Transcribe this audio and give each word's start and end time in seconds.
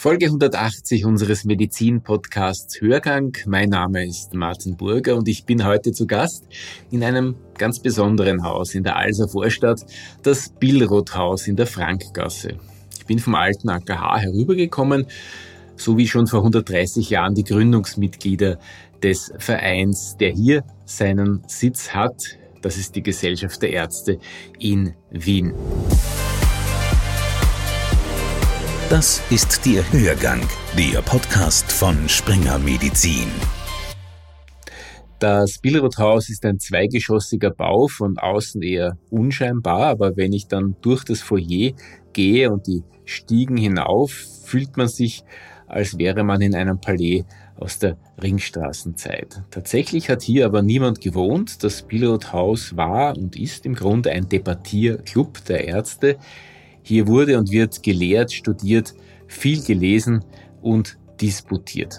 Folge 0.00 0.24
180 0.24 1.04
unseres 1.04 1.44
Medizin-Podcasts 1.44 2.80
Hörgang. 2.80 3.36
Mein 3.44 3.68
Name 3.68 4.06
ist 4.06 4.32
Martin 4.32 4.78
Burger 4.78 5.14
und 5.14 5.28
ich 5.28 5.44
bin 5.44 5.62
heute 5.66 5.92
zu 5.92 6.06
Gast 6.06 6.46
in 6.90 7.04
einem 7.04 7.34
ganz 7.58 7.80
besonderen 7.80 8.42
Haus 8.42 8.74
in 8.74 8.82
der 8.82 8.96
Alser 8.96 9.28
Vorstadt, 9.28 9.84
das 10.22 10.54
Billroth-Haus 10.58 11.48
in 11.48 11.56
der 11.56 11.66
Frankgasse. 11.66 12.54
Ich 12.98 13.04
bin 13.04 13.18
vom 13.18 13.34
alten 13.34 13.68
AKH 13.68 14.20
herübergekommen, 14.20 15.06
so 15.76 15.98
wie 15.98 16.08
schon 16.08 16.26
vor 16.26 16.38
130 16.38 17.10
Jahren 17.10 17.34
die 17.34 17.44
Gründungsmitglieder 17.44 18.58
des 19.02 19.34
Vereins, 19.36 20.16
der 20.16 20.30
hier 20.30 20.64
seinen 20.86 21.42
Sitz 21.46 21.90
hat. 21.90 22.38
Das 22.62 22.78
ist 22.78 22.96
die 22.96 23.02
Gesellschaft 23.02 23.60
der 23.60 23.72
Ärzte 23.72 24.18
in 24.58 24.94
Wien. 25.10 25.52
Das 28.90 29.22
ist 29.30 29.64
der 29.64 29.84
Hörgang, 29.92 30.40
der 30.76 31.00
Podcast 31.02 31.70
von 31.70 32.08
Springer 32.08 32.58
Medizin. 32.58 33.28
Das 35.20 35.58
Billroth-Haus 35.58 36.28
ist 36.28 36.44
ein 36.44 36.58
zweigeschossiger 36.58 37.50
Bau, 37.50 37.86
von 37.86 38.18
außen 38.18 38.60
eher 38.62 38.98
unscheinbar, 39.08 39.86
aber 39.86 40.16
wenn 40.16 40.32
ich 40.32 40.48
dann 40.48 40.74
durch 40.80 41.04
das 41.04 41.20
Foyer 41.20 41.70
gehe 42.12 42.50
und 42.50 42.66
die 42.66 42.82
Stiegen 43.04 43.56
hinauf, 43.56 44.10
fühlt 44.44 44.76
man 44.76 44.88
sich, 44.88 45.22
als 45.68 45.96
wäre 45.96 46.24
man 46.24 46.40
in 46.40 46.56
einem 46.56 46.80
Palais 46.80 47.24
aus 47.60 47.78
der 47.78 47.96
Ringstraßenzeit. 48.20 49.44
Tatsächlich 49.52 50.10
hat 50.10 50.22
hier 50.22 50.46
aber 50.46 50.62
niemand 50.62 51.00
gewohnt. 51.00 51.62
Das 51.62 51.82
Billroth-Haus 51.82 52.76
war 52.76 53.16
und 53.16 53.38
ist 53.38 53.66
im 53.66 53.76
Grunde 53.76 54.10
ein 54.10 54.28
Debattierclub 54.28 55.44
der 55.44 55.68
Ärzte, 55.68 56.18
hier 56.82 57.06
wurde 57.06 57.38
und 57.38 57.50
wird 57.50 57.82
gelehrt, 57.82 58.32
studiert, 58.32 58.94
viel 59.26 59.62
gelesen 59.62 60.24
und 60.62 60.98
disputiert. 61.20 61.98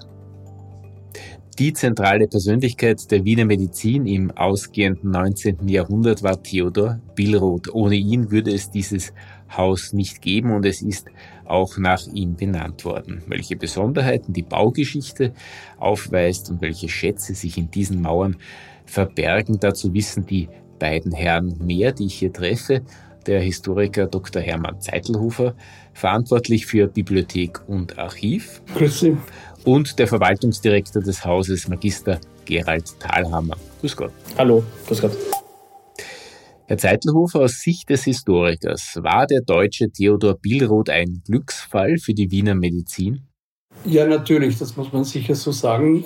Die 1.59 1.73
zentrale 1.73 2.27
Persönlichkeit 2.27 3.11
der 3.11 3.23
Wiener 3.25 3.45
Medizin 3.45 4.07
im 4.07 4.31
ausgehenden 4.31 5.11
19. 5.11 5.67
Jahrhundert 5.67 6.23
war 6.23 6.41
Theodor 6.41 6.99
Billroth. 7.13 7.71
Ohne 7.73 7.95
ihn 7.95 8.31
würde 8.31 8.51
es 8.51 8.71
dieses 8.71 9.13
Haus 9.55 9.91
nicht 9.93 10.21
geben 10.21 10.51
und 10.51 10.65
es 10.65 10.81
ist 10.81 11.09
auch 11.45 11.77
nach 11.77 12.07
ihm 12.07 12.35
benannt 12.35 12.85
worden. 12.85 13.21
Welche 13.27 13.57
Besonderheiten 13.57 14.33
die 14.33 14.43
Baugeschichte 14.43 15.33
aufweist 15.77 16.49
und 16.49 16.61
welche 16.61 16.87
Schätze 16.87 17.35
sich 17.35 17.57
in 17.57 17.69
diesen 17.69 18.01
Mauern 18.01 18.37
verbergen, 18.85 19.59
dazu 19.59 19.93
wissen 19.93 20.25
die 20.25 20.47
beiden 20.79 21.11
Herren 21.11 21.59
mehr, 21.63 21.91
die 21.91 22.05
ich 22.05 22.15
hier 22.15 22.33
treffe 22.33 22.81
der 23.27 23.41
Historiker 23.41 24.07
Dr. 24.07 24.41
Hermann 24.41 24.81
Zeitelhofer, 24.81 25.55
verantwortlich 25.93 26.65
für 26.65 26.87
Bibliothek 26.87 27.61
und 27.67 27.97
Archiv. 27.97 28.61
Grüße. 28.75 29.17
Und 29.65 29.99
der 29.99 30.07
Verwaltungsdirektor 30.07 31.01
des 31.01 31.23
Hauses, 31.23 31.67
Magister 31.67 32.19
Gerald 32.45 32.99
Thalhammer. 32.99 33.55
Grüß 33.81 33.95
Gott. 33.95 34.11
Hallo, 34.37 34.63
grüß 34.87 35.01
Gott. 35.01 35.17
Herr 36.67 36.77
Zeitelhofer, 36.77 37.41
aus 37.41 37.59
Sicht 37.59 37.89
des 37.89 38.05
Historikers, 38.05 38.97
war 39.01 39.27
der 39.27 39.41
deutsche 39.41 39.91
Theodor 39.91 40.35
Billroth 40.35 40.89
ein 40.89 41.21
Glücksfall 41.25 41.97
für 41.97 42.13
die 42.13 42.31
Wiener 42.31 42.55
Medizin? 42.55 43.27
Ja, 43.83 44.07
natürlich, 44.07 44.57
das 44.57 44.77
muss 44.77 44.93
man 44.93 45.03
sicher 45.03 45.35
so 45.35 45.51
sagen. 45.51 46.05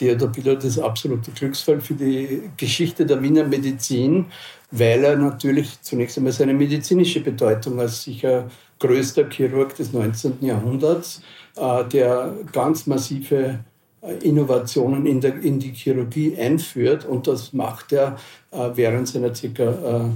Theodor 0.00 0.28
Billroth 0.28 0.64
ist 0.64 0.78
absoluter 0.78 1.30
Glücksfall 1.32 1.80
für 1.80 1.94
die 1.94 2.50
Geschichte 2.56 3.06
der 3.06 3.22
Wiener 3.22 3.44
Medizin 3.44 4.26
weil 4.70 5.04
er 5.04 5.16
natürlich 5.16 5.80
zunächst 5.82 6.16
einmal 6.16 6.32
seine 6.32 6.54
medizinische 6.54 7.20
Bedeutung 7.20 7.80
als 7.80 8.02
sicher 8.02 8.48
größter 8.78 9.28
Chirurg 9.28 9.74
des 9.76 9.92
19. 9.92 10.38
Jahrhunderts, 10.40 11.22
äh, 11.56 11.84
der 11.84 12.34
ganz 12.52 12.86
massive 12.86 13.60
äh, 14.00 14.12
Innovationen 14.22 15.06
in, 15.06 15.20
der, 15.20 15.36
in 15.40 15.58
die 15.58 15.72
Chirurgie 15.72 16.36
einführt. 16.36 17.04
Und 17.04 17.26
das 17.26 17.52
macht 17.52 17.92
er 17.92 18.16
äh, 18.50 18.70
während 18.74 19.08
seiner 19.08 19.30
ca. 19.30 20.10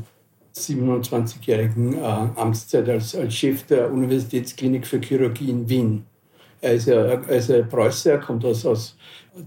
27-jährigen 0.57 2.01
Amtszeit 2.01 2.89
als, 2.89 3.17
als 3.17 3.35
Chef 3.35 3.65
der 3.65 3.93
Universitätsklinik 3.93 4.87
für 4.87 5.01
Chirurgie 5.01 5.51
in 5.51 5.69
Wien. 5.69 6.07
Ist 6.73 6.87
ja, 6.87 7.05
er 7.05 7.29
ist 7.29 7.49
ja 7.51 7.63
Preußer, 7.63 8.13
er 8.13 8.19
kommt 8.19 8.45
aus, 8.45 8.65
aus 8.65 8.97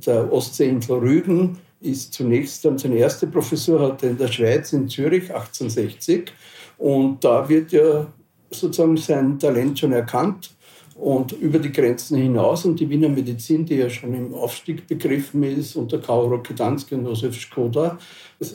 der 0.06 0.32
Ostseeinsel 0.32 0.98
Rügen, 0.98 1.58
ist 1.82 2.14
zunächst 2.14 2.66
dann 2.66 2.78
seine 2.78 2.98
erste 2.98 3.28
Professur 3.28 3.80
hatte 3.80 4.08
in 4.08 4.18
der 4.18 4.28
Schweiz, 4.28 4.74
in 4.74 4.88
Zürich, 4.88 5.34
1860. 5.34 6.32
Und 6.78 7.24
da 7.24 7.48
wird 7.48 7.72
ja 7.72 8.08
sozusagen 8.52 8.98
sein 8.98 9.40
Talent 9.40 9.80
schon 9.80 9.92
erkannt 9.92 10.52
und 10.96 11.32
über 11.34 11.60
die 11.60 11.72
Grenzen 11.72 12.18
hinaus. 12.18 12.66
Und 12.66 12.80
die 12.80 12.90
Wiener 12.90 13.10
Medizin, 13.10 13.66
die 13.66 13.76
ja 13.76 13.90
schon 13.90 14.14
im 14.14 14.34
Aufstieg 14.34 14.88
begriffen 14.88 15.44
ist, 15.44 15.76
unter 15.76 16.00
Karl 16.00 16.28
Rokedanski 16.28 16.96
und 16.96 17.06
Josef 17.06 17.40
Skoda, 17.40 17.98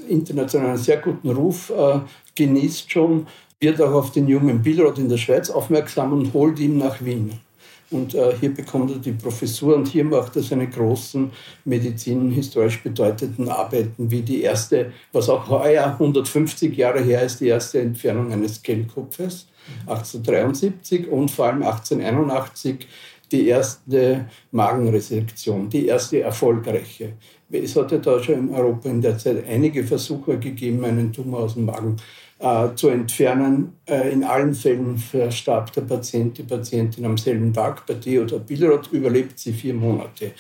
international 0.09 0.71
einen 0.71 0.79
sehr 0.79 0.99
guten 0.99 1.31
Ruf 1.31 1.71
äh, 1.71 2.01
genießt 2.35 2.91
schon, 2.91 3.27
wird 3.61 3.81
auch 3.81 3.93
auf 3.93 4.11
den 4.11 4.27
jungen 4.27 4.61
Billroth 4.61 4.99
in 4.99 5.09
der 5.09 5.19
Schweiz 5.19 5.49
aufmerksam 5.49 6.13
und 6.13 6.33
holt 6.35 6.59
ihn 6.59 6.79
nach 6.79 7.05
Wien. 7.05 7.33
Und 7.93 8.15
äh, 8.15 8.35
hier 8.41 8.55
bekommt 8.55 8.91
er 8.91 8.99
die 8.99 9.13
Professur 9.13 9.77
und 9.77 9.87
hier 9.87 10.05
macht 10.05 10.35
er 10.37 10.43
seine 10.43 10.69
großen 10.69 11.31
medizinhistorisch 11.65 12.83
bedeutenden 12.83 13.49
Arbeiten, 13.49 14.11
wie 14.11 14.23
die 14.23 14.43
erste, 14.43 14.93
was 15.13 15.29
auch 15.29 15.49
heuer 15.49 15.85
150 15.85 16.77
Jahre 16.77 17.01
her 17.03 17.23
ist, 17.23 17.41
die 17.41 17.49
erste 17.49 17.81
Entfernung 17.81 18.33
eines 18.33 18.63
Kehlkopfes, 18.63 19.47
1873 19.87 21.09
und 21.09 21.31
vor 21.31 21.47
allem 21.47 21.63
1881 21.63 22.87
die 23.31 23.49
erste 23.49 24.27
Magenresektion, 24.51 25.69
die 25.69 25.87
erste 25.87 26.21
erfolgreiche. 26.21 27.15
Es 27.51 27.77
hat 27.77 27.93
ja 27.93 27.99
da 27.99 28.23
schon 28.23 28.49
in 28.49 28.55
Europa 28.55 28.89
in 28.89 29.01
der 29.01 29.19
Zeit 29.19 29.47
einige 29.47 29.85
Versuche 29.85 30.39
gegeben, 30.39 30.85
einen 30.85 31.13
Tumor 31.13 31.41
aus 31.41 31.55
dem 31.55 31.67
Magen 31.67 31.97
äh, 32.43 32.75
zu 32.75 32.89
entfernen. 32.89 33.77
Äh, 33.87 34.11
in 34.11 34.25
allen 34.25 34.53
Fällen 34.53 34.99
verstarb 34.99 35.73
der 35.73 35.83
Patient, 35.83 36.37
die 36.37 36.43
Patientin 36.43 37.05
am 37.05 37.17
selben 37.17 37.53
Tag. 37.53 37.87
Bei 37.87 37.95
Theodor 37.95 38.41
Billroth 38.41 38.89
überlebt 38.91 39.39
sie 39.39 39.53
vier 39.53 39.75
Monate. 39.75 40.33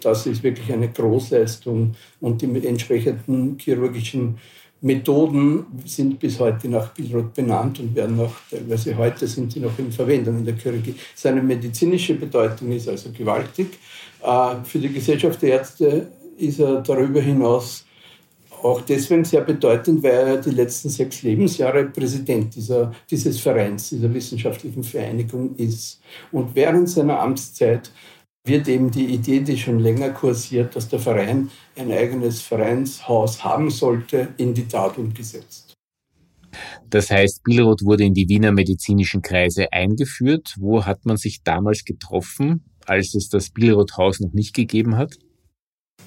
Das 0.00 0.26
ist 0.26 0.42
wirklich 0.42 0.72
eine 0.72 0.88
Großleistung 0.88 1.94
und 2.20 2.40
die 2.40 2.66
entsprechenden 2.66 3.58
chirurgischen 3.58 4.38
Methoden 4.82 5.66
sind 5.84 6.18
bis 6.18 6.40
heute 6.40 6.66
nach 6.68 6.94
Billroth 6.94 7.34
benannt 7.34 7.78
und 7.80 7.94
werden 7.94 8.18
auch 8.18 8.32
teilweise 8.50 8.96
heute 8.96 9.26
sind 9.26 9.52
sie 9.52 9.60
noch 9.60 9.78
in 9.78 9.92
Verwendung 9.92 10.38
in 10.38 10.46
der 10.46 10.56
Chirurgie. 10.56 10.94
Seine 11.14 11.42
medizinische 11.42 12.14
Bedeutung 12.14 12.72
ist 12.72 12.88
also 12.88 13.10
gewaltig. 13.12 13.78
Äh, 14.22 14.54
für 14.64 14.78
die 14.78 14.90
Gesellschaft 14.90 15.42
der 15.42 15.50
Ärzte 15.50 16.08
ist 16.38 16.58
er 16.58 16.80
darüber 16.80 17.20
hinaus 17.20 17.84
auch 18.64 18.82
deswegen 18.82 19.24
sehr 19.24 19.42
bedeutend, 19.42 20.02
weil 20.02 20.12
er 20.12 20.36
die 20.38 20.50
letzten 20.50 20.88
sechs 20.88 21.22
Lebensjahre 21.22 21.84
Präsident 21.86 22.54
dieser, 22.54 22.92
dieses 23.10 23.40
Vereins, 23.40 23.90
dieser 23.90 24.12
wissenschaftlichen 24.12 24.82
Vereinigung 24.82 25.54
ist. 25.56 26.00
Und 26.32 26.54
während 26.54 26.88
seiner 26.88 27.20
Amtszeit 27.20 27.90
wird 28.44 28.68
eben 28.68 28.90
die 28.90 29.06
Idee, 29.06 29.40
die 29.40 29.58
schon 29.58 29.78
länger 29.78 30.10
kursiert, 30.10 30.74
dass 30.74 30.88
der 30.88 30.98
Verein 30.98 31.50
ein 31.76 31.92
eigenes 31.92 32.40
Vereinshaus 32.40 33.44
haben 33.44 33.70
sollte, 33.70 34.28
in 34.38 34.54
die 34.54 34.66
Tat 34.66 34.98
umgesetzt. 34.98 35.74
Das 36.88 37.10
heißt, 37.10 37.44
Billroth 37.44 37.84
wurde 37.84 38.04
in 38.04 38.14
die 38.14 38.28
Wiener 38.28 38.50
medizinischen 38.50 39.22
Kreise 39.22 39.72
eingeführt. 39.72 40.56
Wo 40.58 40.84
hat 40.84 41.06
man 41.06 41.16
sich 41.16 41.42
damals 41.44 41.84
getroffen, 41.84 42.64
als 42.86 43.14
es 43.14 43.28
das 43.28 43.50
Billroth-Haus 43.50 44.20
noch 44.20 44.32
nicht 44.32 44.54
gegeben 44.54 44.96
hat? 44.96 45.16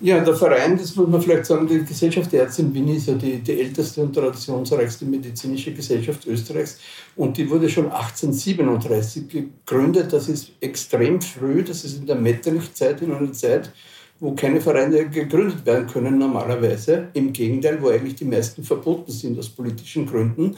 Ja, 0.02 0.20
der 0.24 0.36
Verein, 0.36 0.78
das 0.78 0.96
muss 0.96 1.08
man 1.08 1.22
vielleicht 1.22 1.46
sagen, 1.46 1.68
die 1.68 1.84
Gesellschaft 1.84 2.32
der 2.34 2.42
Ärzte 2.44 2.64
in 2.64 2.74
Wien 2.74 2.90
ist 2.90 3.08
ja 3.08 3.14
die, 3.14 3.38
die 3.38 3.60
älteste 3.60 4.02
und 4.02 4.14
traditionsreichste 4.14 5.06
medizinische 5.06 5.74
Gesellschaft 5.74 6.26
Österreichs 6.28 6.80
und 7.16 7.38
die 7.38 7.50
wurde 7.50 7.70
schon 7.70 7.86
1837 7.86 9.30
gegründet. 9.30 10.12
Das 10.12 10.28
ist 10.28 10.52
extrem 10.60 11.22
früh, 11.22 11.64
das 11.64 11.86
ist 11.86 12.00
in 12.00 12.06
der 12.06 12.18
Metternich-Zeit, 12.18 13.02
in 13.02 13.14
einer 13.14 13.32
Zeit, 13.32 13.72
wo 14.20 14.34
keine 14.34 14.60
Vereine 14.60 15.10
gegründet 15.10 15.66
werden 15.66 15.88
können 15.88 16.18
normalerweise. 16.18 17.10
Im 17.14 17.32
Gegenteil, 17.32 17.82
wo 17.82 17.90
eigentlich 17.90 18.16
die 18.16 18.26
meisten 18.26 18.64
verboten 18.64 19.12
sind 19.12 19.38
aus 19.40 19.50
politischen 19.50 20.06
Gründen. 20.06 20.58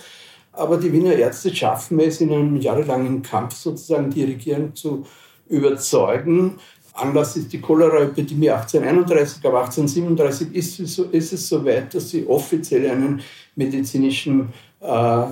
Aber 0.53 0.77
die 0.77 0.91
Wiener 0.91 1.13
Ärzte 1.13 1.53
schaffen 1.53 1.99
es 1.99 2.21
in 2.21 2.31
einem 2.31 2.57
jahrelangen 2.57 3.21
Kampf 3.21 3.55
sozusagen, 3.55 4.09
die 4.09 4.23
Regierung 4.23 4.73
zu 4.73 5.05
überzeugen, 5.47 6.55
Anlass 6.95 7.35
ist 7.35 7.51
die 7.51 7.59
Cholera-Epidemie 7.59 8.49
1831, 8.49 9.45
aber 9.45 9.65
1837 9.65 10.55
ist 10.55 10.79
es, 10.79 10.95
so, 10.95 11.03
ist 11.05 11.33
es 11.33 11.47
soweit, 11.47 11.93
dass 11.93 12.09
sie 12.09 12.25
offiziell 12.25 12.89
einen 12.89 13.21
medizinischen, 13.55 14.53
äh, 14.79 15.23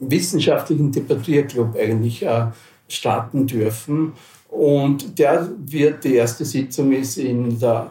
wissenschaftlichen 0.00 0.90
Debattierclub 0.90 1.76
eigentlich 1.76 2.22
äh, 2.24 2.46
starten 2.88 3.46
dürfen. 3.46 4.12
Und 4.48 5.18
der 5.18 5.48
wird, 5.56 6.04
die 6.04 6.16
erste 6.16 6.44
Sitzung 6.44 6.92
ist 6.92 7.16
in 7.16 7.58
der 7.58 7.90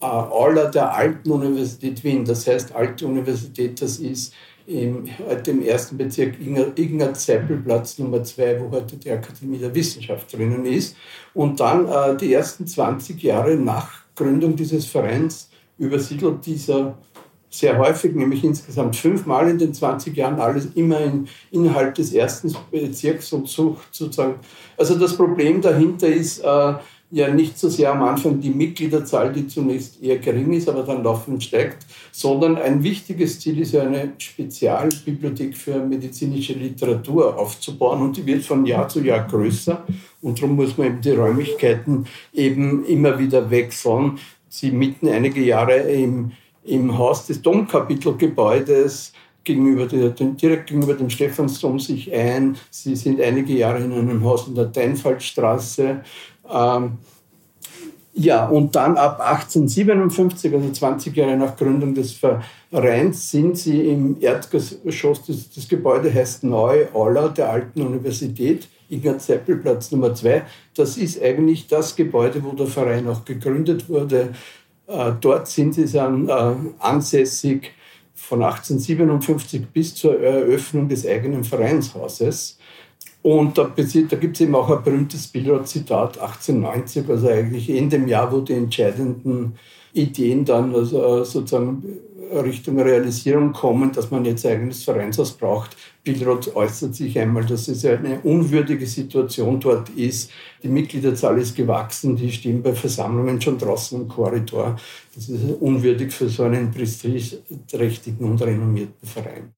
äh, 0.00 0.04
Aula 0.04 0.66
der 0.66 0.94
Alten 0.94 1.30
Universität 1.30 2.02
Wien. 2.04 2.24
Das 2.24 2.46
heißt, 2.46 2.74
Alte 2.74 3.06
Universität, 3.06 3.80
das 3.80 3.98
ist 3.98 4.34
im, 4.68 5.08
heute 5.26 5.52
im 5.52 5.62
ersten 5.62 5.96
Bezirk 5.96 6.34
Ignaz-Seppel-Platz 6.76 7.98
Nummer 7.98 8.22
2, 8.22 8.60
wo 8.60 8.70
heute 8.70 8.96
die 8.96 9.10
Akademie 9.10 9.58
der 9.58 9.74
Wissenschaft 9.74 10.32
drinnen 10.32 10.64
ist. 10.66 10.94
Und 11.32 11.58
dann 11.58 11.88
äh, 11.88 12.16
die 12.16 12.32
ersten 12.32 12.66
20 12.66 13.22
Jahre 13.22 13.56
nach 13.56 14.02
Gründung 14.14 14.56
dieses 14.56 14.84
Vereins 14.84 15.48
übersiedelt 15.78 16.44
dieser 16.44 16.98
sehr 17.50 17.78
häufig, 17.78 18.14
nämlich 18.14 18.44
insgesamt 18.44 18.94
fünfmal 18.94 19.48
in 19.48 19.56
den 19.56 19.72
20 19.72 20.14
Jahren, 20.14 20.38
alles 20.38 20.66
immer 20.74 21.00
in, 21.00 21.28
innerhalb 21.50 21.94
des 21.94 22.12
ersten 22.12 22.54
Bezirks 22.70 23.32
und 23.32 23.48
sucht 23.48 23.88
sozusagen. 23.92 24.34
Also 24.76 24.98
das 24.98 25.16
Problem 25.16 25.62
dahinter 25.62 26.08
ist 26.08 26.40
äh, 26.40 26.74
ja 27.10 27.32
nicht 27.32 27.58
so 27.58 27.68
sehr 27.68 27.92
am 27.92 28.02
Anfang 28.02 28.40
die 28.40 28.50
Mitgliederzahl, 28.50 29.32
die 29.32 29.46
zunächst 29.46 30.02
eher 30.02 30.18
gering 30.18 30.52
ist, 30.52 30.68
aber 30.68 30.82
dann 30.82 31.02
laufend 31.02 31.42
steigt, 31.42 31.86
sondern 32.12 32.56
ein 32.56 32.82
wichtiges 32.82 33.40
Ziel 33.40 33.60
ist 33.60 33.72
ja 33.72 33.82
eine 33.82 34.12
Spezialbibliothek 34.18 35.56
für 35.56 35.78
medizinische 35.78 36.52
Literatur 36.52 37.38
aufzubauen 37.38 38.02
und 38.02 38.16
die 38.16 38.26
wird 38.26 38.44
von 38.44 38.66
Jahr 38.66 38.88
zu 38.88 39.00
Jahr 39.00 39.26
größer 39.26 39.84
und 40.20 40.38
darum 40.38 40.56
muss 40.56 40.76
man 40.76 40.88
eben 40.88 41.00
die 41.00 41.12
Räumlichkeiten 41.12 42.06
eben 42.34 42.84
immer 42.84 43.18
wieder 43.18 43.50
wechseln. 43.50 44.18
Sie 44.50 44.70
mitten 44.70 45.08
einige 45.08 45.40
Jahre 45.42 45.78
im 45.78 46.32
im 46.68 46.96
Haus 46.96 47.26
des 47.26 47.42
Domkapitelgebäudes 47.42 49.12
gegenüber 49.44 49.86
der, 49.86 50.10
direkt 50.10 50.68
gegenüber 50.68 50.94
dem 50.94 51.08
Stephansdom 51.08 51.80
sich 51.80 52.12
ein. 52.12 52.56
Sie 52.70 52.94
sind 52.94 53.20
einige 53.20 53.54
Jahre 53.54 53.82
in 53.82 53.92
einem 53.92 54.22
Haus 54.24 54.46
in 54.46 54.54
der 54.54 54.66
Deinfaldstraße. 54.66 56.02
Ähm, 56.50 56.98
ja, 58.20 58.46
und 58.46 58.74
dann 58.74 58.96
ab 58.96 59.20
1857, 59.20 60.52
also 60.52 60.72
20 60.72 61.16
Jahre 61.16 61.36
nach 61.36 61.56
Gründung 61.56 61.94
des 61.94 62.12
Vereins, 62.12 63.30
sind 63.30 63.56
sie 63.56 63.88
im 63.88 64.16
Erdgeschoss. 64.20 65.24
Das, 65.24 65.50
das 65.54 65.68
Gebäude 65.68 66.12
heißt 66.12 66.42
Neu 66.42 66.86
Aula 66.92 67.28
der 67.28 67.50
Alten 67.50 67.80
Universität, 67.82 68.66
Ignaz-Seppel-Platz 68.88 69.92
Nummer 69.92 70.14
2. 70.14 70.42
Das 70.74 70.96
ist 70.96 71.22
eigentlich 71.22 71.68
das 71.68 71.94
Gebäude, 71.94 72.42
wo 72.42 72.52
der 72.52 72.66
Verein 72.66 73.06
auch 73.06 73.24
gegründet 73.24 73.88
wurde. 73.88 74.32
Äh, 74.88 75.12
dort 75.20 75.46
sind 75.46 75.74
sie 75.74 75.86
dann 75.86 76.28
äh, 76.28 76.54
ansässig 76.80 77.70
von 78.14 78.42
1857 78.42 79.68
bis 79.68 79.94
zur 79.94 80.20
Eröffnung 80.20 80.88
des 80.88 81.06
eigenen 81.06 81.44
Vereinshauses. 81.44 82.57
Und 83.28 83.58
da, 83.58 83.64
da 83.64 84.16
gibt 84.16 84.36
es 84.36 84.40
eben 84.40 84.54
auch 84.54 84.70
ein 84.70 84.82
berühmtes 84.82 85.26
Billroth-Zitat 85.26 86.18
1890, 86.18 87.10
also 87.10 87.28
eigentlich 87.28 87.68
in 87.68 87.90
dem 87.90 88.08
Jahr, 88.08 88.32
wo 88.32 88.40
die 88.40 88.54
entscheidenden 88.54 89.52
Ideen 89.92 90.46
dann 90.46 90.74
also 90.74 91.24
sozusagen 91.24 91.82
Richtung 92.32 92.80
Realisierung 92.80 93.52
kommen, 93.52 93.92
dass 93.92 94.10
man 94.10 94.24
jetzt 94.24 94.46
eigenes 94.46 94.82
Vereinshaus 94.82 95.32
braucht. 95.32 95.76
Billroth 96.04 96.56
äußert 96.56 96.94
sich 96.94 97.18
einmal, 97.18 97.44
dass 97.44 97.68
es 97.68 97.84
eine 97.84 98.18
unwürdige 98.20 98.86
Situation 98.86 99.60
dort 99.60 99.90
ist. 99.90 100.30
Die 100.62 100.68
Mitgliederzahl 100.68 101.36
ist 101.38 101.54
gewachsen, 101.54 102.16
die 102.16 102.32
stehen 102.32 102.62
bei 102.62 102.72
Versammlungen 102.72 103.42
schon 103.42 103.58
draußen 103.58 104.00
im 104.00 104.08
Korridor. 104.08 104.76
Das 105.14 105.28
ist 105.28 105.42
unwürdig 105.60 106.14
für 106.14 106.30
so 106.30 106.44
einen 106.44 106.70
prestigeträchtigen 106.70 108.26
und 108.26 108.40
renommierten 108.40 109.06
Verein. 109.06 109.52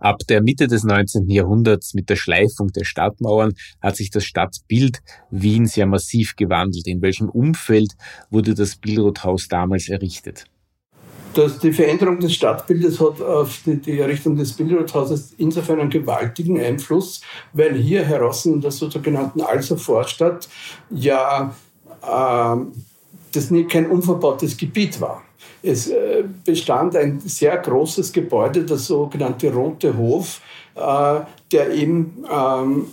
Ab 0.00 0.18
der 0.28 0.42
Mitte 0.42 0.66
des 0.66 0.84
19. 0.84 1.28
Jahrhunderts 1.28 1.94
mit 1.94 2.08
der 2.08 2.16
Schleifung 2.16 2.72
der 2.72 2.84
Stadtmauern 2.84 3.54
hat 3.80 3.96
sich 3.96 4.10
das 4.10 4.24
Stadtbild 4.24 5.00
Wien 5.30 5.66
sehr 5.66 5.86
massiv 5.86 6.36
gewandelt. 6.36 6.86
In 6.86 7.02
welchem 7.02 7.28
Umfeld 7.28 7.92
wurde 8.30 8.54
das 8.54 8.76
Billroth-Haus 8.76 9.48
damals 9.48 9.88
errichtet? 9.88 10.46
dass 11.36 11.58
die 11.58 11.72
Veränderung 11.72 12.18
des 12.18 12.34
Stadtbildes 12.34 12.98
hat 12.98 13.20
auf 13.20 13.60
die, 13.66 13.76
die 13.76 13.98
Errichtung 13.98 14.36
des 14.36 14.54
Bildrothauses 14.54 15.34
insofern 15.36 15.80
einen 15.80 15.90
gewaltigen 15.90 16.58
Einfluss, 16.58 17.20
weil 17.52 17.74
hier 17.74 18.04
heraus 18.04 18.46
in 18.46 18.60
der 18.62 18.70
sogenannten 18.70 19.42
Alser 19.42 19.76
Vorstadt 19.76 20.48
ja 20.90 21.54
äh, 22.02 22.56
das 23.32 23.50
nie 23.50 23.64
kein 23.64 23.90
unverbautes 23.90 24.56
Gebiet 24.56 24.98
war. 25.00 25.25
Es 25.66 25.88
äh, 25.88 26.22
bestand 26.44 26.94
ein 26.94 27.18
sehr 27.18 27.56
großes 27.58 28.12
Gebäude, 28.12 28.64
das 28.64 28.86
sogenannte 28.86 29.52
Rote 29.52 29.96
Hof, 29.96 30.40
äh, 30.76 31.20
der 31.50 31.70
eben 31.72 32.24
ähm, 32.32 32.86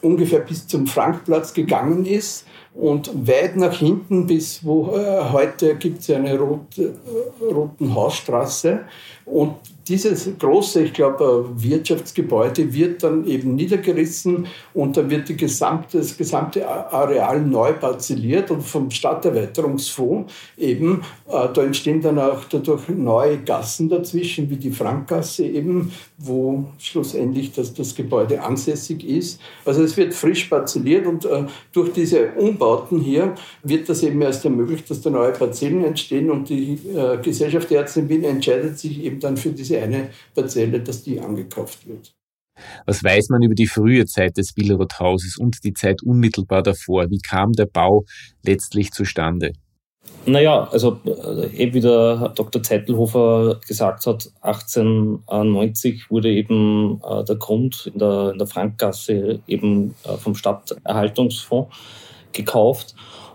ungefähr 0.00 0.40
bis 0.40 0.68
zum 0.68 0.86
Frankplatz 0.86 1.52
gegangen 1.52 2.06
ist 2.06 2.46
und 2.74 3.26
weit 3.26 3.56
nach 3.56 3.74
hinten 3.74 4.26
bis 4.26 4.64
wo 4.64 4.94
äh, 4.94 5.32
heute 5.32 5.74
gibt 5.74 6.00
es 6.00 6.10
eine 6.10 6.38
rote, 6.38 6.94
roten 7.40 7.92
Hausstraße. 7.92 8.80
Und 9.24 9.54
dieses 9.88 10.30
große, 10.38 10.84
ich 10.84 10.92
glaube, 10.92 11.50
Wirtschaftsgebäude 11.56 12.72
wird 12.72 13.02
dann 13.02 13.26
eben 13.26 13.54
niedergerissen 13.54 14.46
und 14.72 14.96
dann 14.96 15.10
wird 15.10 15.36
gesamte, 15.36 15.98
das 15.98 16.16
gesamte 16.16 16.66
Areal 16.66 17.42
neu 17.42 17.72
parzelliert 17.72 18.50
und 18.50 18.62
vom 18.62 18.90
Stadterweiterungsfonds 18.90 20.32
eben, 20.56 21.02
äh, 21.28 21.48
da 21.52 21.62
entstehen 21.62 22.00
dann 22.00 22.18
auch 22.18 22.44
dadurch 22.44 22.88
neue 22.88 23.38
Gassen 23.38 23.88
dazwischen, 23.88 24.48
wie 24.48 24.56
die 24.56 24.70
Frankgasse 24.70 25.44
eben, 25.44 25.92
wo 26.18 26.64
schlussendlich 26.78 27.52
das, 27.52 27.74
das 27.74 27.94
Gebäude 27.94 28.42
ansässig 28.42 29.04
ist. 29.04 29.40
Also 29.64 29.82
es 29.82 29.96
wird 29.96 30.14
frisch 30.14 30.44
parzelliert 30.44 31.06
und 31.06 31.24
äh, 31.26 31.44
durch 31.72 31.92
diese 31.92 32.32
Umbauten 32.32 33.00
hier 33.00 33.34
wird 33.62 33.88
das 33.88 34.02
eben 34.02 34.22
erst 34.22 34.44
ermöglicht, 34.44 34.88
dass 34.90 35.02
da 35.02 35.10
neue 35.10 35.32
Parzellen 35.32 35.84
entstehen 35.84 36.30
und 36.30 36.48
die 36.48 36.78
äh, 36.94 37.18
Gesellschaft 37.22 37.70
der 37.70 37.80
Ärzte 37.80 38.00
in 38.00 38.08
Wien 38.08 38.24
entscheidet 38.24 38.78
sich 38.78 39.02
eben 39.02 39.20
dann 39.20 39.36
für 39.36 39.50
diese 39.50 39.73
eine 39.78 40.10
Parzelle, 40.34 40.80
dass 40.80 41.02
die 41.02 41.20
angekauft 41.20 41.86
wird. 41.86 42.14
Was 42.86 43.02
weiß 43.02 43.30
man 43.30 43.42
über 43.42 43.54
die 43.54 43.66
frühe 43.66 44.06
Zeit 44.06 44.36
des 44.36 44.52
Billroth-Hauses 44.52 45.38
und 45.38 45.64
die 45.64 45.72
Zeit 45.72 46.02
unmittelbar 46.02 46.62
davor? 46.62 47.10
Wie 47.10 47.18
kam 47.18 47.52
der 47.52 47.66
Bau 47.66 48.04
letztlich 48.44 48.92
zustande? 48.92 49.52
Naja, 50.26 50.68
also 50.70 51.00
äh, 51.04 51.54
eben 51.56 51.74
wie 51.74 51.80
der 51.80 52.32
Dr. 52.34 52.62
Zettelhofer 52.62 53.60
gesagt 53.66 54.06
hat, 54.06 54.30
1890 54.40 56.10
wurde 56.10 56.30
eben 56.30 57.00
äh, 57.06 57.24
der 57.24 57.36
Grund 57.36 57.90
in 57.92 57.98
der, 57.98 58.30
in 58.32 58.38
der 58.38 58.46
Frankgasse 58.46 59.40
eben 59.46 59.94
äh, 60.04 60.16
vom 60.16 60.34
Stadterhaltungsfonds 60.34 61.74
gekauft. 62.32 62.94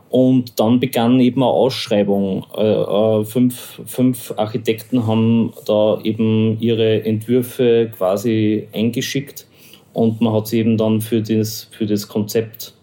Und 0.09 0.59
dann 0.59 0.79
begann 0.79 1.19
eben 1.19 1.44
eine 1.44 1.51
Ausschreibung. 1.51 2.45
Äh, 2.57 2.63
äh, 2.63 3.25
fünf, 3.25 3.81
fünf 3.85 4.33
Architekten 4.38 5.06
haben 5.06 5.53
da 5.67 6.00
eben 6.03 6.59
ihre 6.59 7.06
Entwürfe 7.06 7.91
quasi 7.95 8.67
eingeschickt 8.73 9.45
und 9.94 10.21
man 10.21 10.33
hat 10.33 10.47
sich 10.47 10.59
eben 10.59 10.77
dann 10.77 11.01
für 11.01 11.21
das, 11.21 11.67
für 11.71 11.85
das 11.85 12.07
Konzept 12.07 12.73